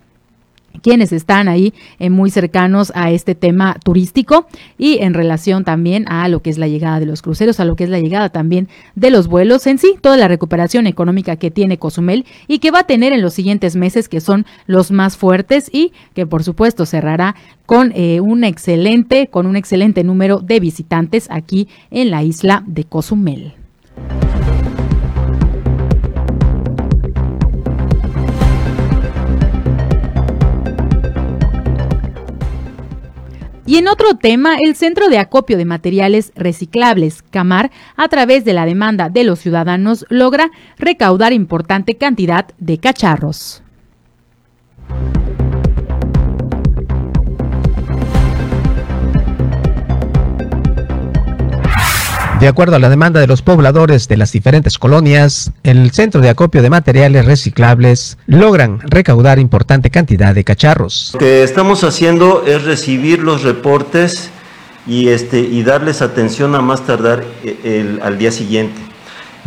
[0.82, 6.28] quienes están ahí eh, muy cercanos a este tema turístico y en relación también a
[6.28, 8.68] lo que es la llegada de los cruceros, a lo que es la llegada también
[8.96, 12.80] de los vuelos en sí, toda la recuperación económica que tiene Cozumel y que va
[12.80, 16.86] a tener en los siguientes meses que son los más fuertes y que por supuesto
[16.86, 17.36] cerrará
[17.66, 22.84] con eh, un excelente con un excelente número de visitantes aquí en la isla de
[22.84, 23.54] Cozumel.
[33.68, 38.54] Y en otro tema, el Centro de Acopio de Materiales Reciclables, CAMAR, a través de
[38.54, 43.64] la demanda de los ciudadanos, logra recaudar importante cantidad de cacharros.
[52.46, 56.30] De acuerdo a la demanda de los pobladores de las diferentes colonias, el centro de
[56.30, 61.10] acopio de materiales reciclables logran recaudar importante cantidad de cacharros.
[61.14, 64.30] Lo que estamos haciendo es recibir los reportes
[64.86, 67.24] y, este, darles atención a más tardar
[67.64, 68.80] el, al día siguiente.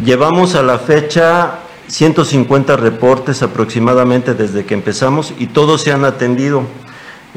[0.05, 6.65] Llevamos a la fecha 150 reportes aproximadamente desde que empezamos y todos se han atendido.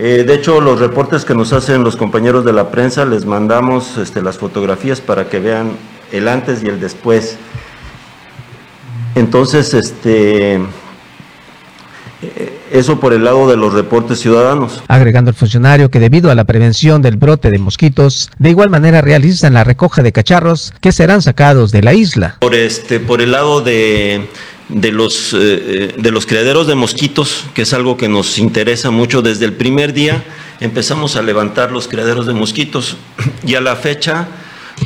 [0.04, 4.00] Eh, de hecho, los reportes que nos hacen los compañeros de la prensa, les mandamos
[4.00, 5.74] este, las fotografías para que vean
[6.12, 7.38] el antes y el después.
[9.14, 10.62] Entonces, este, eh,
[12.72, 14.82] eso por el lado de los reportes ciudadanos.
[14.88, 19.02] Agregando el funcionario que debido a la prevención del brote de mosquitos, de igual manera
[19.02, 22.38] realizan la recoja de cacharros que serán sacados de la isla.
[22.40, 24.28] Por este, por el lado de
[24.72, 28.92] de los, eh, eh, de los criaderos de mosquitos, que es algo que nos interesa
[28.92, 29.22] mucho.
[29.22, 30.24] Desde el primer día
[30.60, 32.98] empezamos a levantar los criaderos de mosquitos
[33.46, 34.28] y a la fecha,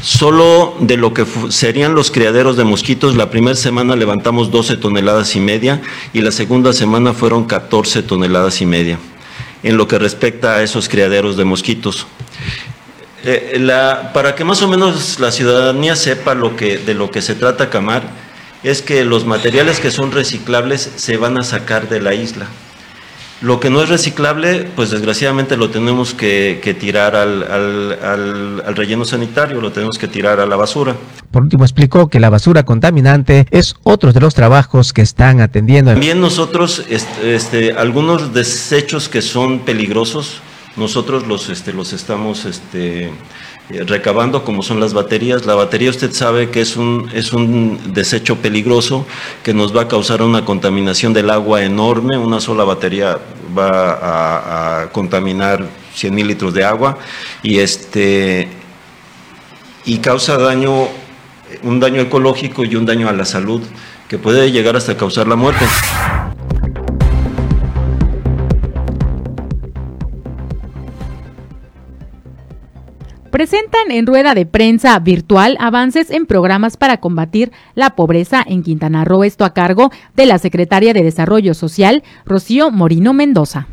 [0.01, 5.35] solo de lo que serían los criaderos de mosquitos, la primera semana levantamos 12 toneladas
[5.35, 5.81] y media
[6.13, 8.99] y la segunda semana fueron 14 toneladas y media
[9.63, 12.05] en lo que respecta a esos criaderos de mosquitos.
[13.23, 17.23] Eh, la, para que más o menos la ciudadanía sepa lo que, de lo que
[17.23, 18.24] se trata Camar,
[18.65, 22.47] es que los materiales que son reciclables se van a sacar de la isla.
[23.41, 29.61] Lo que no es reciclable, pues desgraciadamente lo tenemos que, tirar al, al, relleno sanitario,
[29.61, 30.95] lo tenemos que tirar a la basura.
[31.29, 35.91] Por último, explicó que la basura contaminante es otro de los trabajos que están atendiendo.
[35.91, 40.41] También nosotros, este, este algunos desechos que son peligrosos,
[40.75, 43.11] nosotros los, este, los estamos este,
[43.69, 45.45] recabando como son las baterías.
[45.45, 49.05] La batería usted sabe que es un, es un desecho peligroso
[49.43, 52.17] que nos va a causar una contaminación del agua enorme.
[52.17, 53.17] Una sola batería
[53.57, 56.97] va a, contaminar 100 mil litros de agua
[57.41, 58.47] y, este,
[59.85, 60.87] y causa daño,
[61.63, 63.61] un daño ecológico y un daño a la salud
[64.07, 65.65] que puede llegar hasta causar la muerte.
[73.35, 79.03] Presentan en rueda de prensa virtual avances en programas para combatir la pobreza en Quintana
[79.03, 83.67] Roo, esto a cargo de la secretaria de Desarrollo Social, Rocío Morino Mendoza.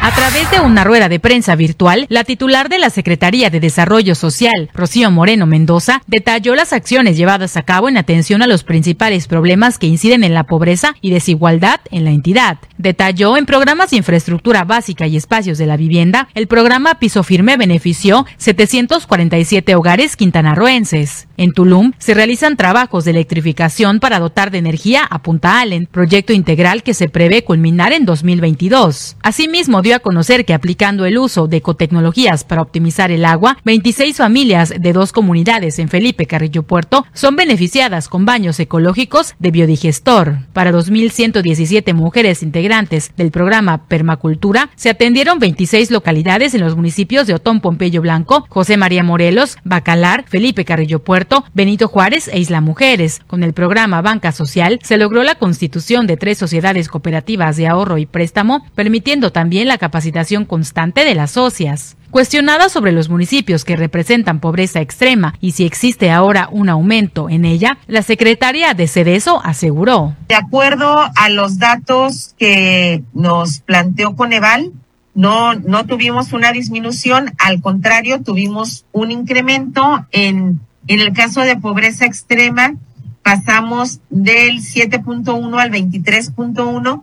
[0.00, 4.14] A través de una rueda de prensa virtual, la titular de la Secretaría de Desarrollo
[4.14, 9.26] Social, Rocío Moreno Mendoza, detalló las acciones llevadas a cabo en atención a los principales
[9.28, 12.58] problemas que inciden en la pobreza y desigualdad en la entidad.
[12.76, 17.56] Detalló en programas de infraestructura básica y espacios de la vivienda, el programa Piso Firme
[17.56, 21.28] benefició 747 hogares quintanarroenses.
[21.36, 26.32] En Tulum se realizan trabajos de electrificación para dotar de energía a Punta Allen, proyecto
[26.32, 29.16] integral que se prevé culminar en 2022.
[29.22, 34.16] Asimismo, dio a conocer que aplicando el uso de ecotecnologías para optimizar el agua, 26
[34.16, 40.38] familias de dos comunidades en Felipe Carrillo Puerto son beneficiadas con baños ecológicos de biodigestor.
[40.54, 47.34] Para 2.117 mujeres integrantes del programa Permacultura, se atendieron 26 localidades en los municipios de
[47.34, 53.20] Otón Pompeyo Blanco, José María Morelos, Bacalar, Felipe Carrillo Puerto, Benito Juárez e Isla Mujeres.
[53.26, 57.98] Con el programa Banca Social se logró la constitución de tres sociedades cooperativas de ahorro
[57.98, 61.96] y préstamo, permitiendo también la capacitación constante de las socias.
[62.10, 67.44] Cuestionada sobre los municipios que representan pobreza extrema y si existe ahora un aumento en
[67.44, 70.14] ella, la secretaria de Cedeso aseguró.
[70.28, 74.72] De acuerdo a los datos que nos planteó Coneval,
[75.14, 81.56] no, no tuvimos una disminución, al contrario, tuvimos un incremento en en el caso de
[81.56, 82.74] pobreza extrema,
[83.22, 87.02] pasamos del 7.1 al 23.1,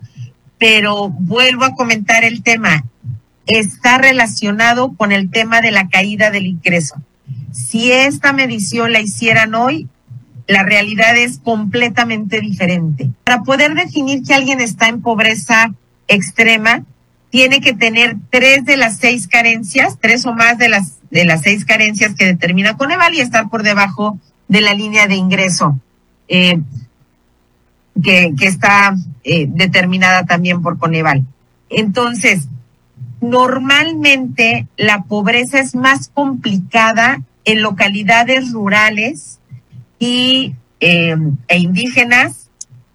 [0.62, 2.84] pero vuelvo a comentar el tema.
[3.48, 7.02] Está relacionado con el tema de la caída del ingreso.
[7.52, 9.88] Si esta medición la hicieran hoy,
[10.46, 13.10] la realidad es completamente diferente.
[13.24, 15.74] Para poder definir que alguien está en pobreza
[16.08, 16.84] extrema,
[17.32, 21.42] tiene que tener tres de las seis carencias, tres o más de las, de las
[21.42, 25.80] seis carencias que determina Coneval y estar por debajo de la línea de ingreso
[26.28, 26.60] eh,
[28.04, 31.26] que, que, está eh, determinada también por Coneval.
[31.70, 32.48] Entonces,
[33.22, 39.40] normalmente la pobreza es más complicada en localidades rurales
[40.00, 41.16] y, eh,
[41.48, 42.50] e indígenas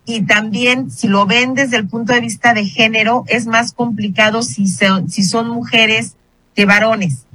[0.04, 4.42] y también si lo ven desde el punto de vista de género es más complicado
[4.42, 6.14] si son, mujeres
[6.54, 7.26] que varones.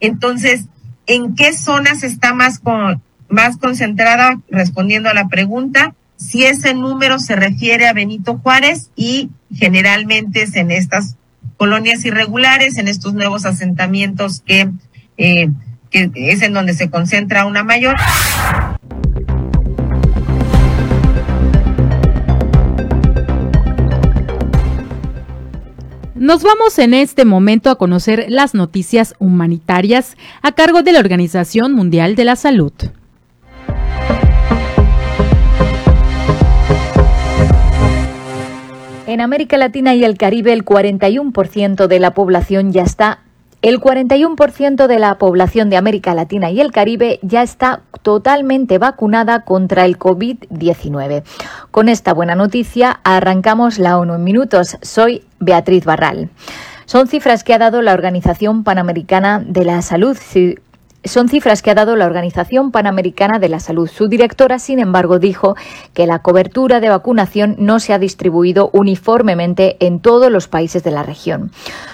[0.00, 0.66] Entonces,
[1.06, 2.60] ¿en qué zonas está más,
[3.28, 4.40] más concentrada?
[4.50, 10.56] Respondiendo a la pregunta, si ese número se refiere a Benito Juárez y generalmente es
[10.56, 11.16] en estas
[11.56, 14.70] colonias irregulares, en estos nuevos asentamientos que,
[15.18, 15.48] eh,
[15.90, 17.96] que es en donde se concentra una mayor.
[26.14, 31.74] Nos vamos en este momento a conocer las noticias humanitarias a cargo de la Organización
[31.74, 32.72] Mundial de la Salud.
[39.06, 43.20] En América Latina y el Caribe el 41% de la población ya está
[43.62, 49.44] el 41% de la población de América Latina y el Caribe ya está totalmente vacunada
[49.44, 51.22] contra el COVID-19.
[51.70, 54.76] Con esta buena noticia arrancamos la ONU en minutos.
[54.82, 56.30] Soy Beatriz Barral.
[56.84, 60.16] Son cifras que ha dado la Organización Panamericana de la Salud.
[61.06, 63.88] Son cifras que ha dado la Organización Panamericana de la Salud.
[63.88, 65.56] Su directora, sin embargo, dijo
[65.94, 70.90] que la cobertura de vacunación no se ha distribuido uniformemente en todos los países de
[70.90, 71.50] la región.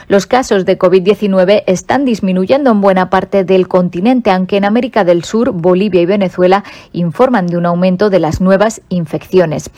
[0.08, 5.24] Los casos de COVID-19 están disminuyendo en buena parte del continente, aunque en América del
[5.24, 9.70] Sur, Bolivia y Venezuela informan de un aumento de las nuevas infecciones.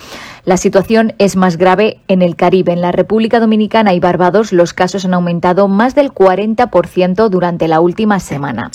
[0.44, 2.72] La situación es más grave en el Caribe.
[2.72, 7.80] En la República Dominicana y Barbados los casos han aumentado más del 40% durante la
[7.80, 8.68] última semana.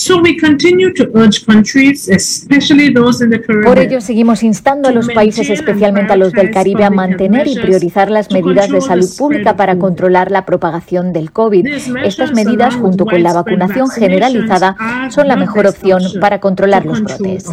[3.64, 7.56] Por ello, seguimos instando a los países, especialmente a los del Caribe, a mantener y
[7.56, 11.68] priorizar las medidas de salud pública para controlar la propagación del COVID.
[12.04, 14.76] Estas medidas, junto con la vacunación generalizada,
[15.10, 17.45] son la mejor opción para controlar los brotes.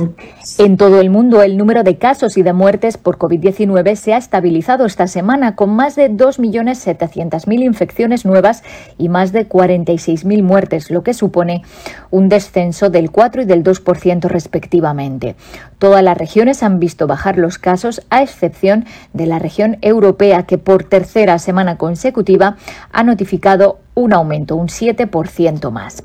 [0.59, 4.16] En todo el mundo, el número de casos y de muertes por COVID-19 se ha
[4.16, 8.62] estabilizado esta semana, con más de 2.700.000 infecciones nuevas
[8.99, 11.62] y más de 46.000 muertes, lo que supone
[12.11, 15.36] un descenso del 4 y del 2% respectivamente.
[15.78, 20.58] Todas las regiones han visto bajar los casos, a excepción de la región europea, que
[20.58, 22.56] por tercera semana consecutiva
[22.92, 26.04] ha notificado un aumento, un 7% más.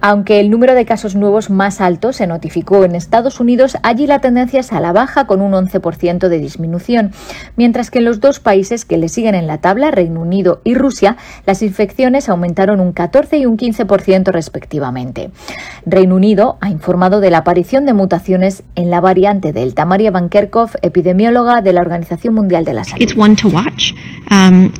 [0.00, 4.20] Aunque el número de casos nuevos más alto se notificó en Estados Unidos, allí la
[4.20, 7.12] tendencia es a la baja con un 11% de disminución,
[7.56, 10.74] mientras que en los dos países que le siguen en la tabla, Reino Unido y
[10.74, 15.30] Rusia, las infecciones aumentaron un 14 y un 15% respectivamente.
[15.84, 19.84] Reino Unido ha informado de la aparición de mutaciones en la variante Delta.
[19.84, 23.02] María Van Kerkhoff, epidemióloga de la Organización Mundial de la Salud.
[24.30, 24.70] Um,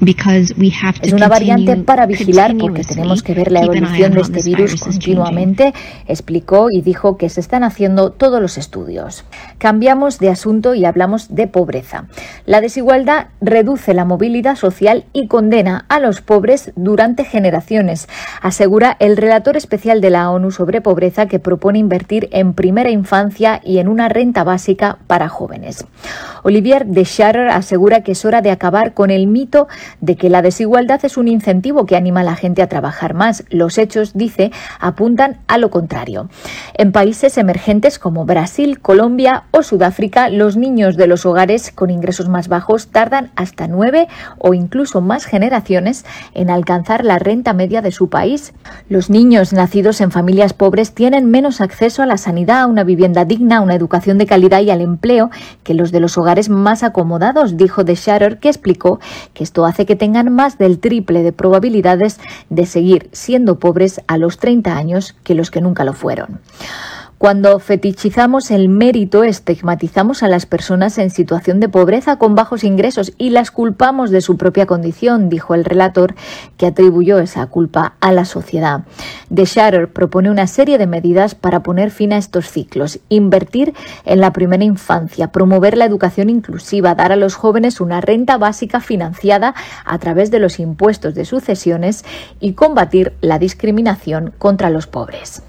[1.03, 4.81] es una variante para vigilar porque tenemos que ver la evolución de este virus
[5.11, 5.75] continuamente,
[6.07, 9.25] explicó y dijo que se están haciendo todos los estudios.
[9.59, 12.07] Cambiamos de asunto y hablamos de pobreza.
[12.47, 18.09] La desigualdad reduce la movilidad social y condena a los pobres durante generaciones,
[18.41, 23.61] asegura el relator especial de la ONU sobre pobreza que propone invertir en primera infancia
[23.65, 25.87] y en una renta básica para jóvenes.
[26.43, 29.69] Olivier de Scharer asegura que es hora de acabar con el mito
[30.01, 33.45] de que la desigualdad es un incentivo que anima a la gente a trabajar más.
[33.51, 35.00] Los hechos, dice, apuntan
[35.47, 36.29] a lo contrario.
[36.75, 42.29] En países emergentes como Brasil, Colombia o Sudáfrica, los niños de los hogares con ingresos
[42.29, 47.93] más bajos tardan hasta nueve o incluso más generaciones en alcanzar la renta media de
[47.93, 48.53] su país.
[48.91, 53.25] Los niños nacidos en familias pobres tienen menos acceso a la sanidad, a una vivienda
[53.25, 55.31] digna, a una educación de calidad y al empleo
[55.65, 59.01] que los de los hogares más acomodados, dijo de Shatter, que explicó
[59.33, 62.21] que esto hace que tengan más del triple de probabilidades
[62.51, 64.90] de seguir siendo pobres a los 30 años
[65.23, 66.41] que los que nunca lo fueron.
[67.21, 73.13] Cuando fetichizamos el mérito, estigmatizamos a las personas en situación de pobreza con bajos ingresos
[73.19, 76.15] y las culpamos de su propia condición, dijo el relator,
[76.57, 78.85] que atribuyó esa culpa a la sociedad.
[79.29, 83.75] De Shatter propone una serie de medidas para poner fin a estos ciclos, invertir
[84.07, 88.81] en la primera infancia, promover la educación inclusiva, dar a los jóvenes una renta básica
[88.81, 89.55] financiada
[89.85, 92.03] a través de los impuestos de sucesiones
[92.41, 95.43] y combatir la discriminación contra los pobres.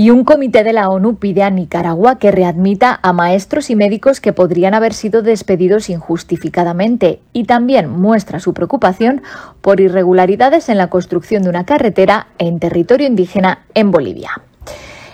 [0.00, 4.20] Y un comité de la ONU pide a Nicaragua que readmita a maestros y médicos
[4.20, 9.22] que podrían haber sido despedidos injustificadamente y también muestra su preocupación
[9.60, 14.30] por irregularidades en la construcción de una carretera en territorio indígena en Bolivia.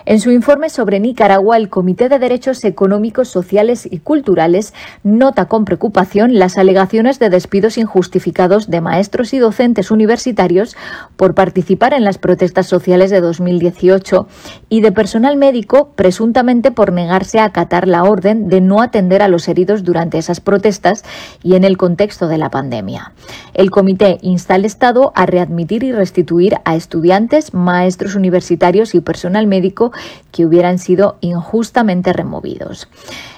[0.06, 5.64] En su informe sobre Nicaragua, el Comité de Derechos Económicos, Sociales y Culturales nota con
[5.64, 10.76] preocupación las alegaciones de despidos injustificados de maestros y docentes universitarios
[11.16, 14.28] por participar en las protestas sociales de 2018
[14.68, 19.28] y de personal médico presuntamente por negarse a acatar la orden de no atender a
[19.28, 21.02] los heridos durante esas protestas
[21.42, 23.14] y en el contexto de la pandemia.
[23.54, 29.46] El comité insta al Estado a readmitir y restituir a estudiantes, maestros universitarios y personal
[29.46, 29.92] médico
[30.32, 32.88] que hubieran sido injustamente removidos.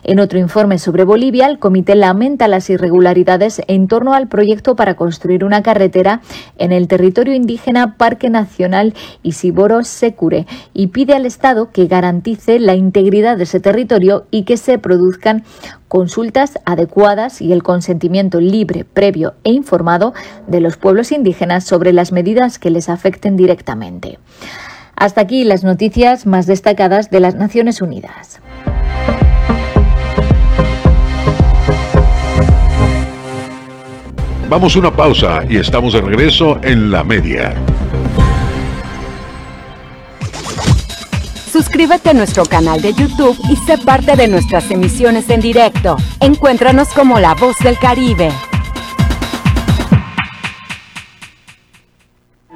[0.02, 4.94] En otro informe sobre Bolivia, el comité lamenta las irregularidades en torno al proyecto para
[4.94, 6.20] construir una carretera
[6.58, 12.74] en el territorio indígena Parque Nacional Isiboro Secure y pide al Estado que garantice la
[12.74, 15.44] integridad de ese territorio y que se produzcan
[15.88, 20.14] consultas adecuadas y el consentimiento libre, previo e informado
[20.46, 24.18] de los pueblos indígenas sobre las medidas que les afecten directamente.
[24.96, 28.40] Hasta aquí las noticias más destacadas de las Naciones Unidas.
[34.48, 37.54] Vamos a una pausa y estamos de regreso en la media.
[41.52, 45.96] Suscríbete a nuestro canal de YouTube y sé parte de nuestras emisiones en directo.
[46.20, 48.30] Encuéntranos como La Voz del Caribe.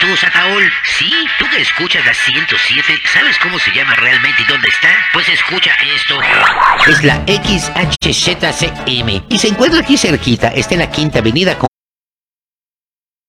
[0.00, 0.72] Tú, Sataol.
[0.98, 4.88] Sí, tú que escuchas la 107, ¿sabes cómo se llama realmente y dónde está?
[5.12, 6.20] Pues escucha esto.
[6.88, 11.71] Es la XHZCM y se encuentra aquí cerquita, está en la Quinta Avenida con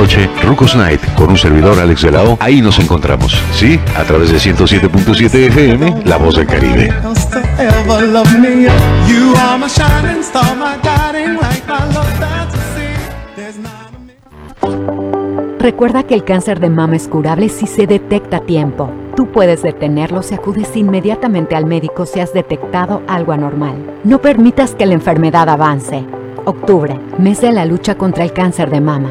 [0.00, 2.38] noche, Rucos Night, con un servidor Alex de la O.
[2.40, 3.78] Ahí nos encontramos, ¿sí?
[3.96, 6.90] A través de 107.7 FM, La Voz del Caribe.
[15.58, 18.90] Recuerda que el cáncer de mama es curable si se detecta a tiempo.
[19.16, 23.74] Tú puedes detenerlo si acudes inmediatamente al médico si has detectado algo anormal.
[24.04, 26.06] No permitas que la enfermedad avance.
[26.46, 29.10] Octubre, mes de la lucha contra el cáncer de mama.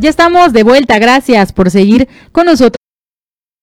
[0.00, 2.76] Ya estamos de vuelta, gracias por seguir con nosotros.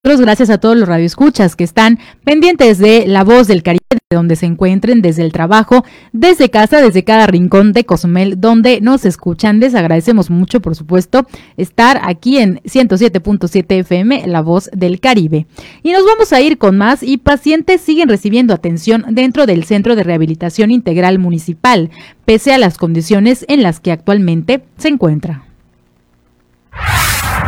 [0.03, 4.35] Gracias a todos los radioescuchas que están pendientes de la voz del Caribe, de donde
[4.35, 9.61] se encuentren, desde el trabajo, desde casa, desde cada rincón de Cozumel, donde nos escuchan.
[9.61, 11.25] Les agradecemos mucho, por supuesto,
[11.55, 15.47] estar aquí en 107.7 FM, la voz del Caribe.
[15.83, 19.95] Y nos vamos a ir con más y pacientes siguen recibiendo atención dentro del Centro
[19.95, 21.91] de Rehabilitación Integral Municipal,
[22.25, 25.44] pese a las condiciones en las que actualmente se encuentra.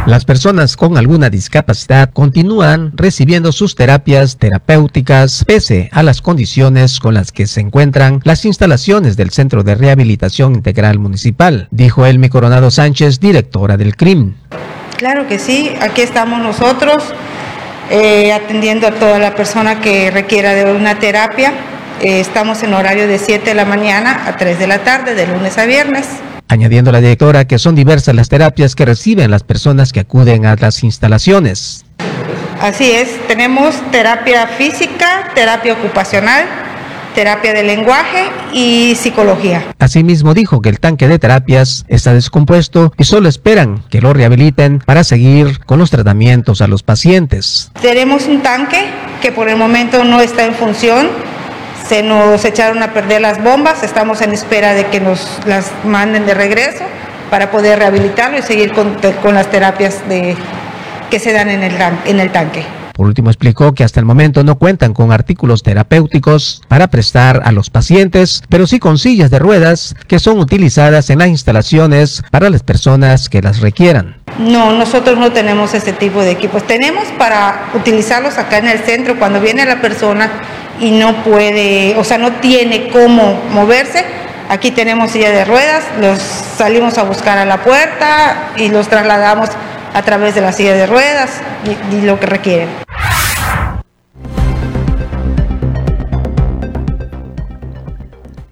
[0.07, 7.13] Las personas con alguna discapacidad continúan recibiendo sus terapias terapéuticas pese a las condiciones con
[7.13, 12.71] las que se encuentran las instalaciones del Centro de Rehabilitación Integral Municipal, dijo Elmi Coronado
[12.71, 14.36] Sánchez, directora del CRIM.
[14.95, 17.03] Claro que sí, aquí estamos nosotros
[17.91, 21.51] eh, atendiendo a toda la persona que requiera de una terapia.
[22.01, 25.28] Eh, estamos en horario de 7 de la mañana a 3 de la tarde, de
[25.28, 26.07] lunes a viernes
[26.48, 30.56] añadiendo la directora que son diversas las terapias que reciben las personas que acuden a
[30.56, 31.86] las instalaciones.
[32.62, 36.45] Así es, tenemos terapia física, terapia ocupacional,
[37.14, 39.64] terapia de lenguaje y psicología.
[39.80, 44.80] Asimismo dijo que el tanque de terapias está descompuesto y solo esperan que lo rehabiliten
[44.80, 47.72] para seguir con los tratamientos a los pacientes.
[47.82, 48.86] Tenemos un tanque
[49.22, 51.10] que por el momento no está en función,
[51.88, 56.25] se nos echaron a perder las bombas, estamos en espera de que nos las manden
[56.25, 56.83] de regreso
[57.29, 58.97] para poder rehabilitarlo y seguir con,
[59.33, 60.35] las terapias de,
[61.09, 61.75] que se dan en el,
[62.05, 62.65] en el tanque.
[62.98, 67.52] Por último, explicó que hasta el momento no cuentan con artículos terapéuticos para prestar a
[67.52, 72.50] los pacientes, pero sí con sillas de ruedas que son utilizadas en las instalaciones para
[72.50, 74.16] las personas que las requieran.
[74.39, 76.66] No, nosotros no tenemos ese tipo de equipos.
[76.66, 80.32] Tenemos para utilizarlos acá en el centro cuando viene la persona
[80.82, 84.06] y no puede, o sea, no tiene cómo moverse.
[84.50, 89.50] Aquí tenemos silla de ruedas, los salimos a buscar a la puerta y los trasladamos
[89.93, 91.41] a través de la silla de ruedas
[91.91, 92.86] y, y lo que requieren.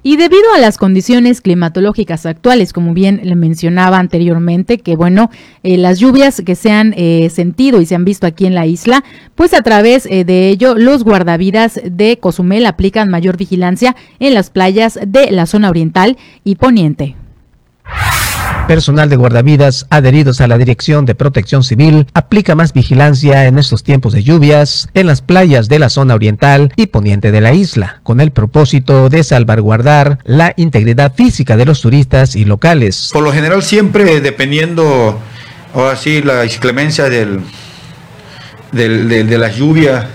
[0.08, 5.32] Y debido a las condiciones climatológicas actuales, como bien le mencionaba anteriormente, que bueno,
[5.64, 8.68] eh, las lluvias que se han eh, sentido y se han visto aquí en la
[8.68, 9.04] isla,
[9.34, 14.52] pues a través eh, de ello los guardavidas de Cozumel aplican mayor vigilancia en las
[14.52, 17.16] playas de la zona oriental y poniente.
[18.68, 23.84] Personal de guardavidas adheridos a la Dirección de Protección Civil aplica más vigilancia en estos
[23.84, 28.00] tiempos de lluvias en las playas de la zona oriental y poniente de la isla,
[28.02, 33.12] con el propósito de salvaguardar la integridad física de los turistas y locales.
[33.14, 35.20] Por lo general siempre dependiendo,
[35.76, 37.42] ahora la inclemencia del,
[38.72, 40.10] del, de, de la lluvia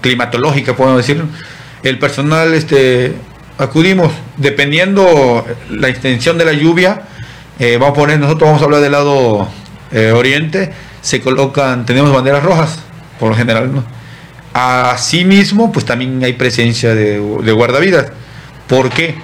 [0.00, 1.24] climatológica, podemos decir,
[1.82, 3.14] el personal este,
[3.58, 7.02] acudimos, dependiendo la extensión de la lluvia,
[7.58, 9.48] eh, vamos a poner, nosotros vamos a hablar del lado
[9.90, 12.78] eh, oriente, se colocan, tenemos banderas rojas,
[13.18, 13.84] por lo general, ¿no?
[14.52, 18.10] Asimismo, pues también hay presencia de, de guardavidas.
[18.66, 19.14] ¿Por qué?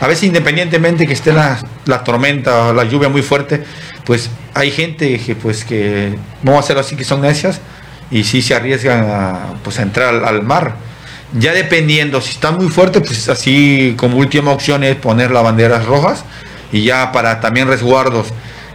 [0.00, 3.64] A veces independientemente que esté la, la tormenta o la lluvia muy fuerte,
[4.04, 7.60] pues hay gente que pues que no va a ser así que son necias
[8.10, 10.76] y sí se arriesgan a, pues, a entrar al, al mar.
[11.38, 15.84] Ya dependiendo, si está muy fuerte, pues así como última opción es poner las banderas
[15.86, 16.24] rojas
[16.76, 18.28] y ya para también resguardos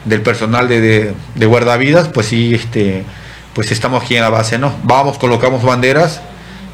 [0.05, 3.03] del personal de, de, guardavidas, pues sí, este,
[3.53, 4.73] pues estamos aquí en la base, ¿no?
[4.83, 6.21] Vamos, colocamos banderas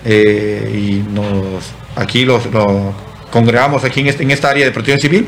[0.05, 1.65] eh, y nos
[1.95, 2.43] aquí los,
[3.29, 5.27] congregamos aquí en, este, en esta área de protección civil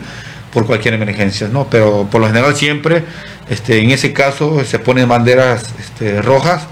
[0.54, 1.68] por cualquier emergencia, ¿no?
[1.70, 3.04] Pero por lo general siempre,
[3.50, 6.68] este, en ese caso se ponen banderas este, rojas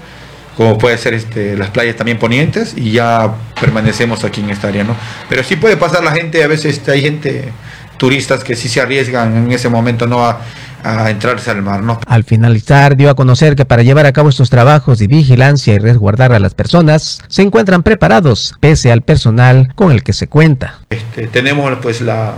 [0.58, 4.82] como puede ser este, las playas también ponientes, y ya permanecemos aquí en esta área,
[4.82, 4.96] ¿no?
[5.28, 7.52] Pero sí puede pasar la gente, a veces este, hay gente,
[7.98, 10.24] turistas que sí se arriesgan en ese momento, ¿no?
[10.24, 10.40] A,
[10.82, 12.00] a entrarse al mar, ¿no?
[12.06, 15.78] Al finalizar, dio a conocer que para llevar a cabo estos trabajos de vigilancia y
[15.78, 20.78] resguardar a las personas, se encuentran preparados, pese al personal con el que se cuenta.
[20.90, 22.34] Este, tenemos pues la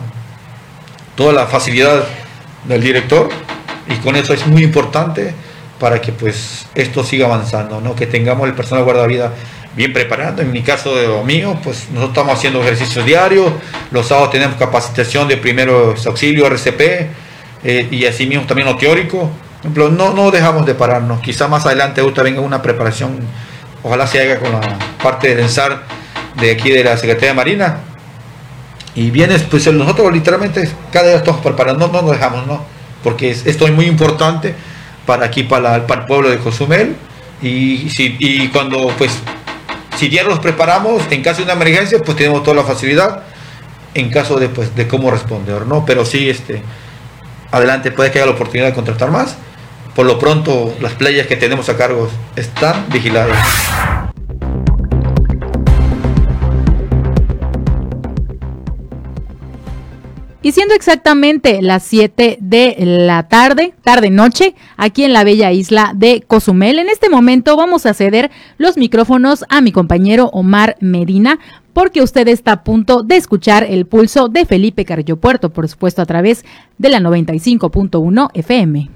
[1.15, 2.05] toda la facilidad
[2.67, 3.29] del director
[3.89, 5.35] y con eso es muy importante
[5.79, 7.95] para que pues esto siga avanzando, ¿no?
[7.95, 9.33] que tengamos el personal guardavida
[9.77, 10.43] bien preparado.
[10.43, 13.53] En mi caso de mío, pues nosotros estamos haciendo ejercicios diarios,
[13.91, 16.81] los sábados tenemos capacitación de primeros auxilio RCP
[17.63, 19.31] eh, y así mismo también lo teórico.
[19.63, 23.19] No, no dejamos de pararnos, quizá más adelante usted venga una preparación,
[23.83, 25.83] ojalá se haga con la parte de ENSAR
[26.41, 27.81] de aquí de la Secretaría de Marina.
[28.95, 32.65] Y vienes, pues nosotros literalmente cada día estamos preparando, no, no nos dejamos, ¿no?
[33.05, 34.55] Porque es, esto es muy importante
[35.07, 36.97] para aquí, para, la, para el pueblo de Cozumel.
[37.43, 39.13] Y, si, y cuando, pues,
[40.01, 43.25] si ya nos preparamos, en caso de una emergencia, pues tenemos toda la facilidad
[43.93, 45.85] en caso de, pues, de cómo responder, ¿no?
[45.85, 46.63] Pero sí, este,
[47.51, 49.37] adelante puede que haya la oportunidad de contratar más.
[49.95, 53.47] Por lo pronto, las playas que tenemos a cargo están vigiladas.
[60.43, 66.25] Y siendo exactamente las 7 de la tarde, tarde-noche, aquí en la bella isla de
[66.27, 71.39] Cozumel, en este momento vamos a ceder los micrófonos a mi compañero Omar Medina,
[71.75, 76.01] porque usted está a punto de escuchar el pulso de Felipe Carrillo Puerto, por supuesto
[76.01, 76.45] a través
[76.79, 78.89] de la 95.1 FM.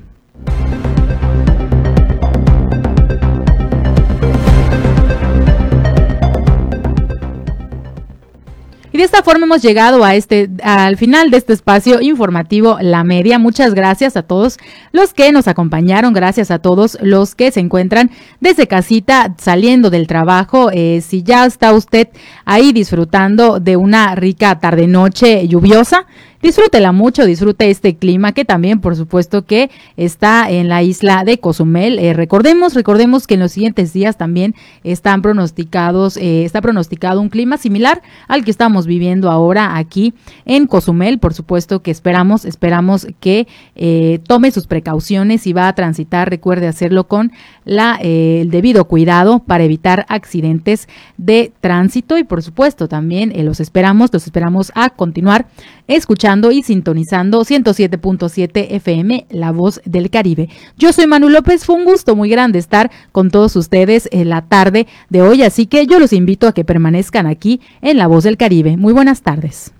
[8.94, 13.02] Y de esta forma hemos llegado a este, al final de este espacio informativo La
[13.02, 13.40] Media.
[13.40, 14.56] Muchas gracias a todos
[14.92, 20.06] los que nos acompañaron, gracias a todos los que se encuentran desde casita saliendo del
[20.06, 20.70] trabajo.
[20.72, 22.06] Eh, si ya está usted
[22.44, 26.06] ahí disfrutando de una rica tarde-noche lluviosa,
[26.44, 31.38] disfrútela mucho, disfrute este clima que también, por supuesto, que está en la isla de
[31.38, 31.98] Cozumel.
[31.98, 37.30] Eh, recordemos, recordemos que en los siguientes días también están pronosticados, eh, está pronosticado un
[37.30, 40.12] clima similar al que estamos viviendo ahora aquí
[40.44, 41.18] en Cozumel.
[41.18, 46.68] Por supuesto que esperamos, esperamos que eh, tome sus precauciones y va a transitar, recuerde
[46.68, 47.32] hacerlo con
[47.64, 53.42] la, eh, el debido cuidado para evitar accidentes de tránsito y por supuesto también eh,
[53.42, 55.46] los esperamos, los esperamos a continuar
[55.86, 60.48] escuchando y sintonizando 107.7 FM, La Voz del Caribe.
[60.76, 64.42] Yo soy Manu López, fue un gusto muy grande estar con todos ustedes en la
[64.42, 68.24] tarde de hoy, así que yo los invito a que permanezcan aquí en La Voz
[68.24, 68.76] del Caribe.
[68.76, 69.72] Muy buenas tardes.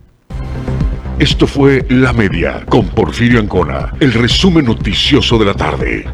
[1.18, 6.04] Esto fue La Media con Porfirio Ancona, el resumen noticioso de la tarde.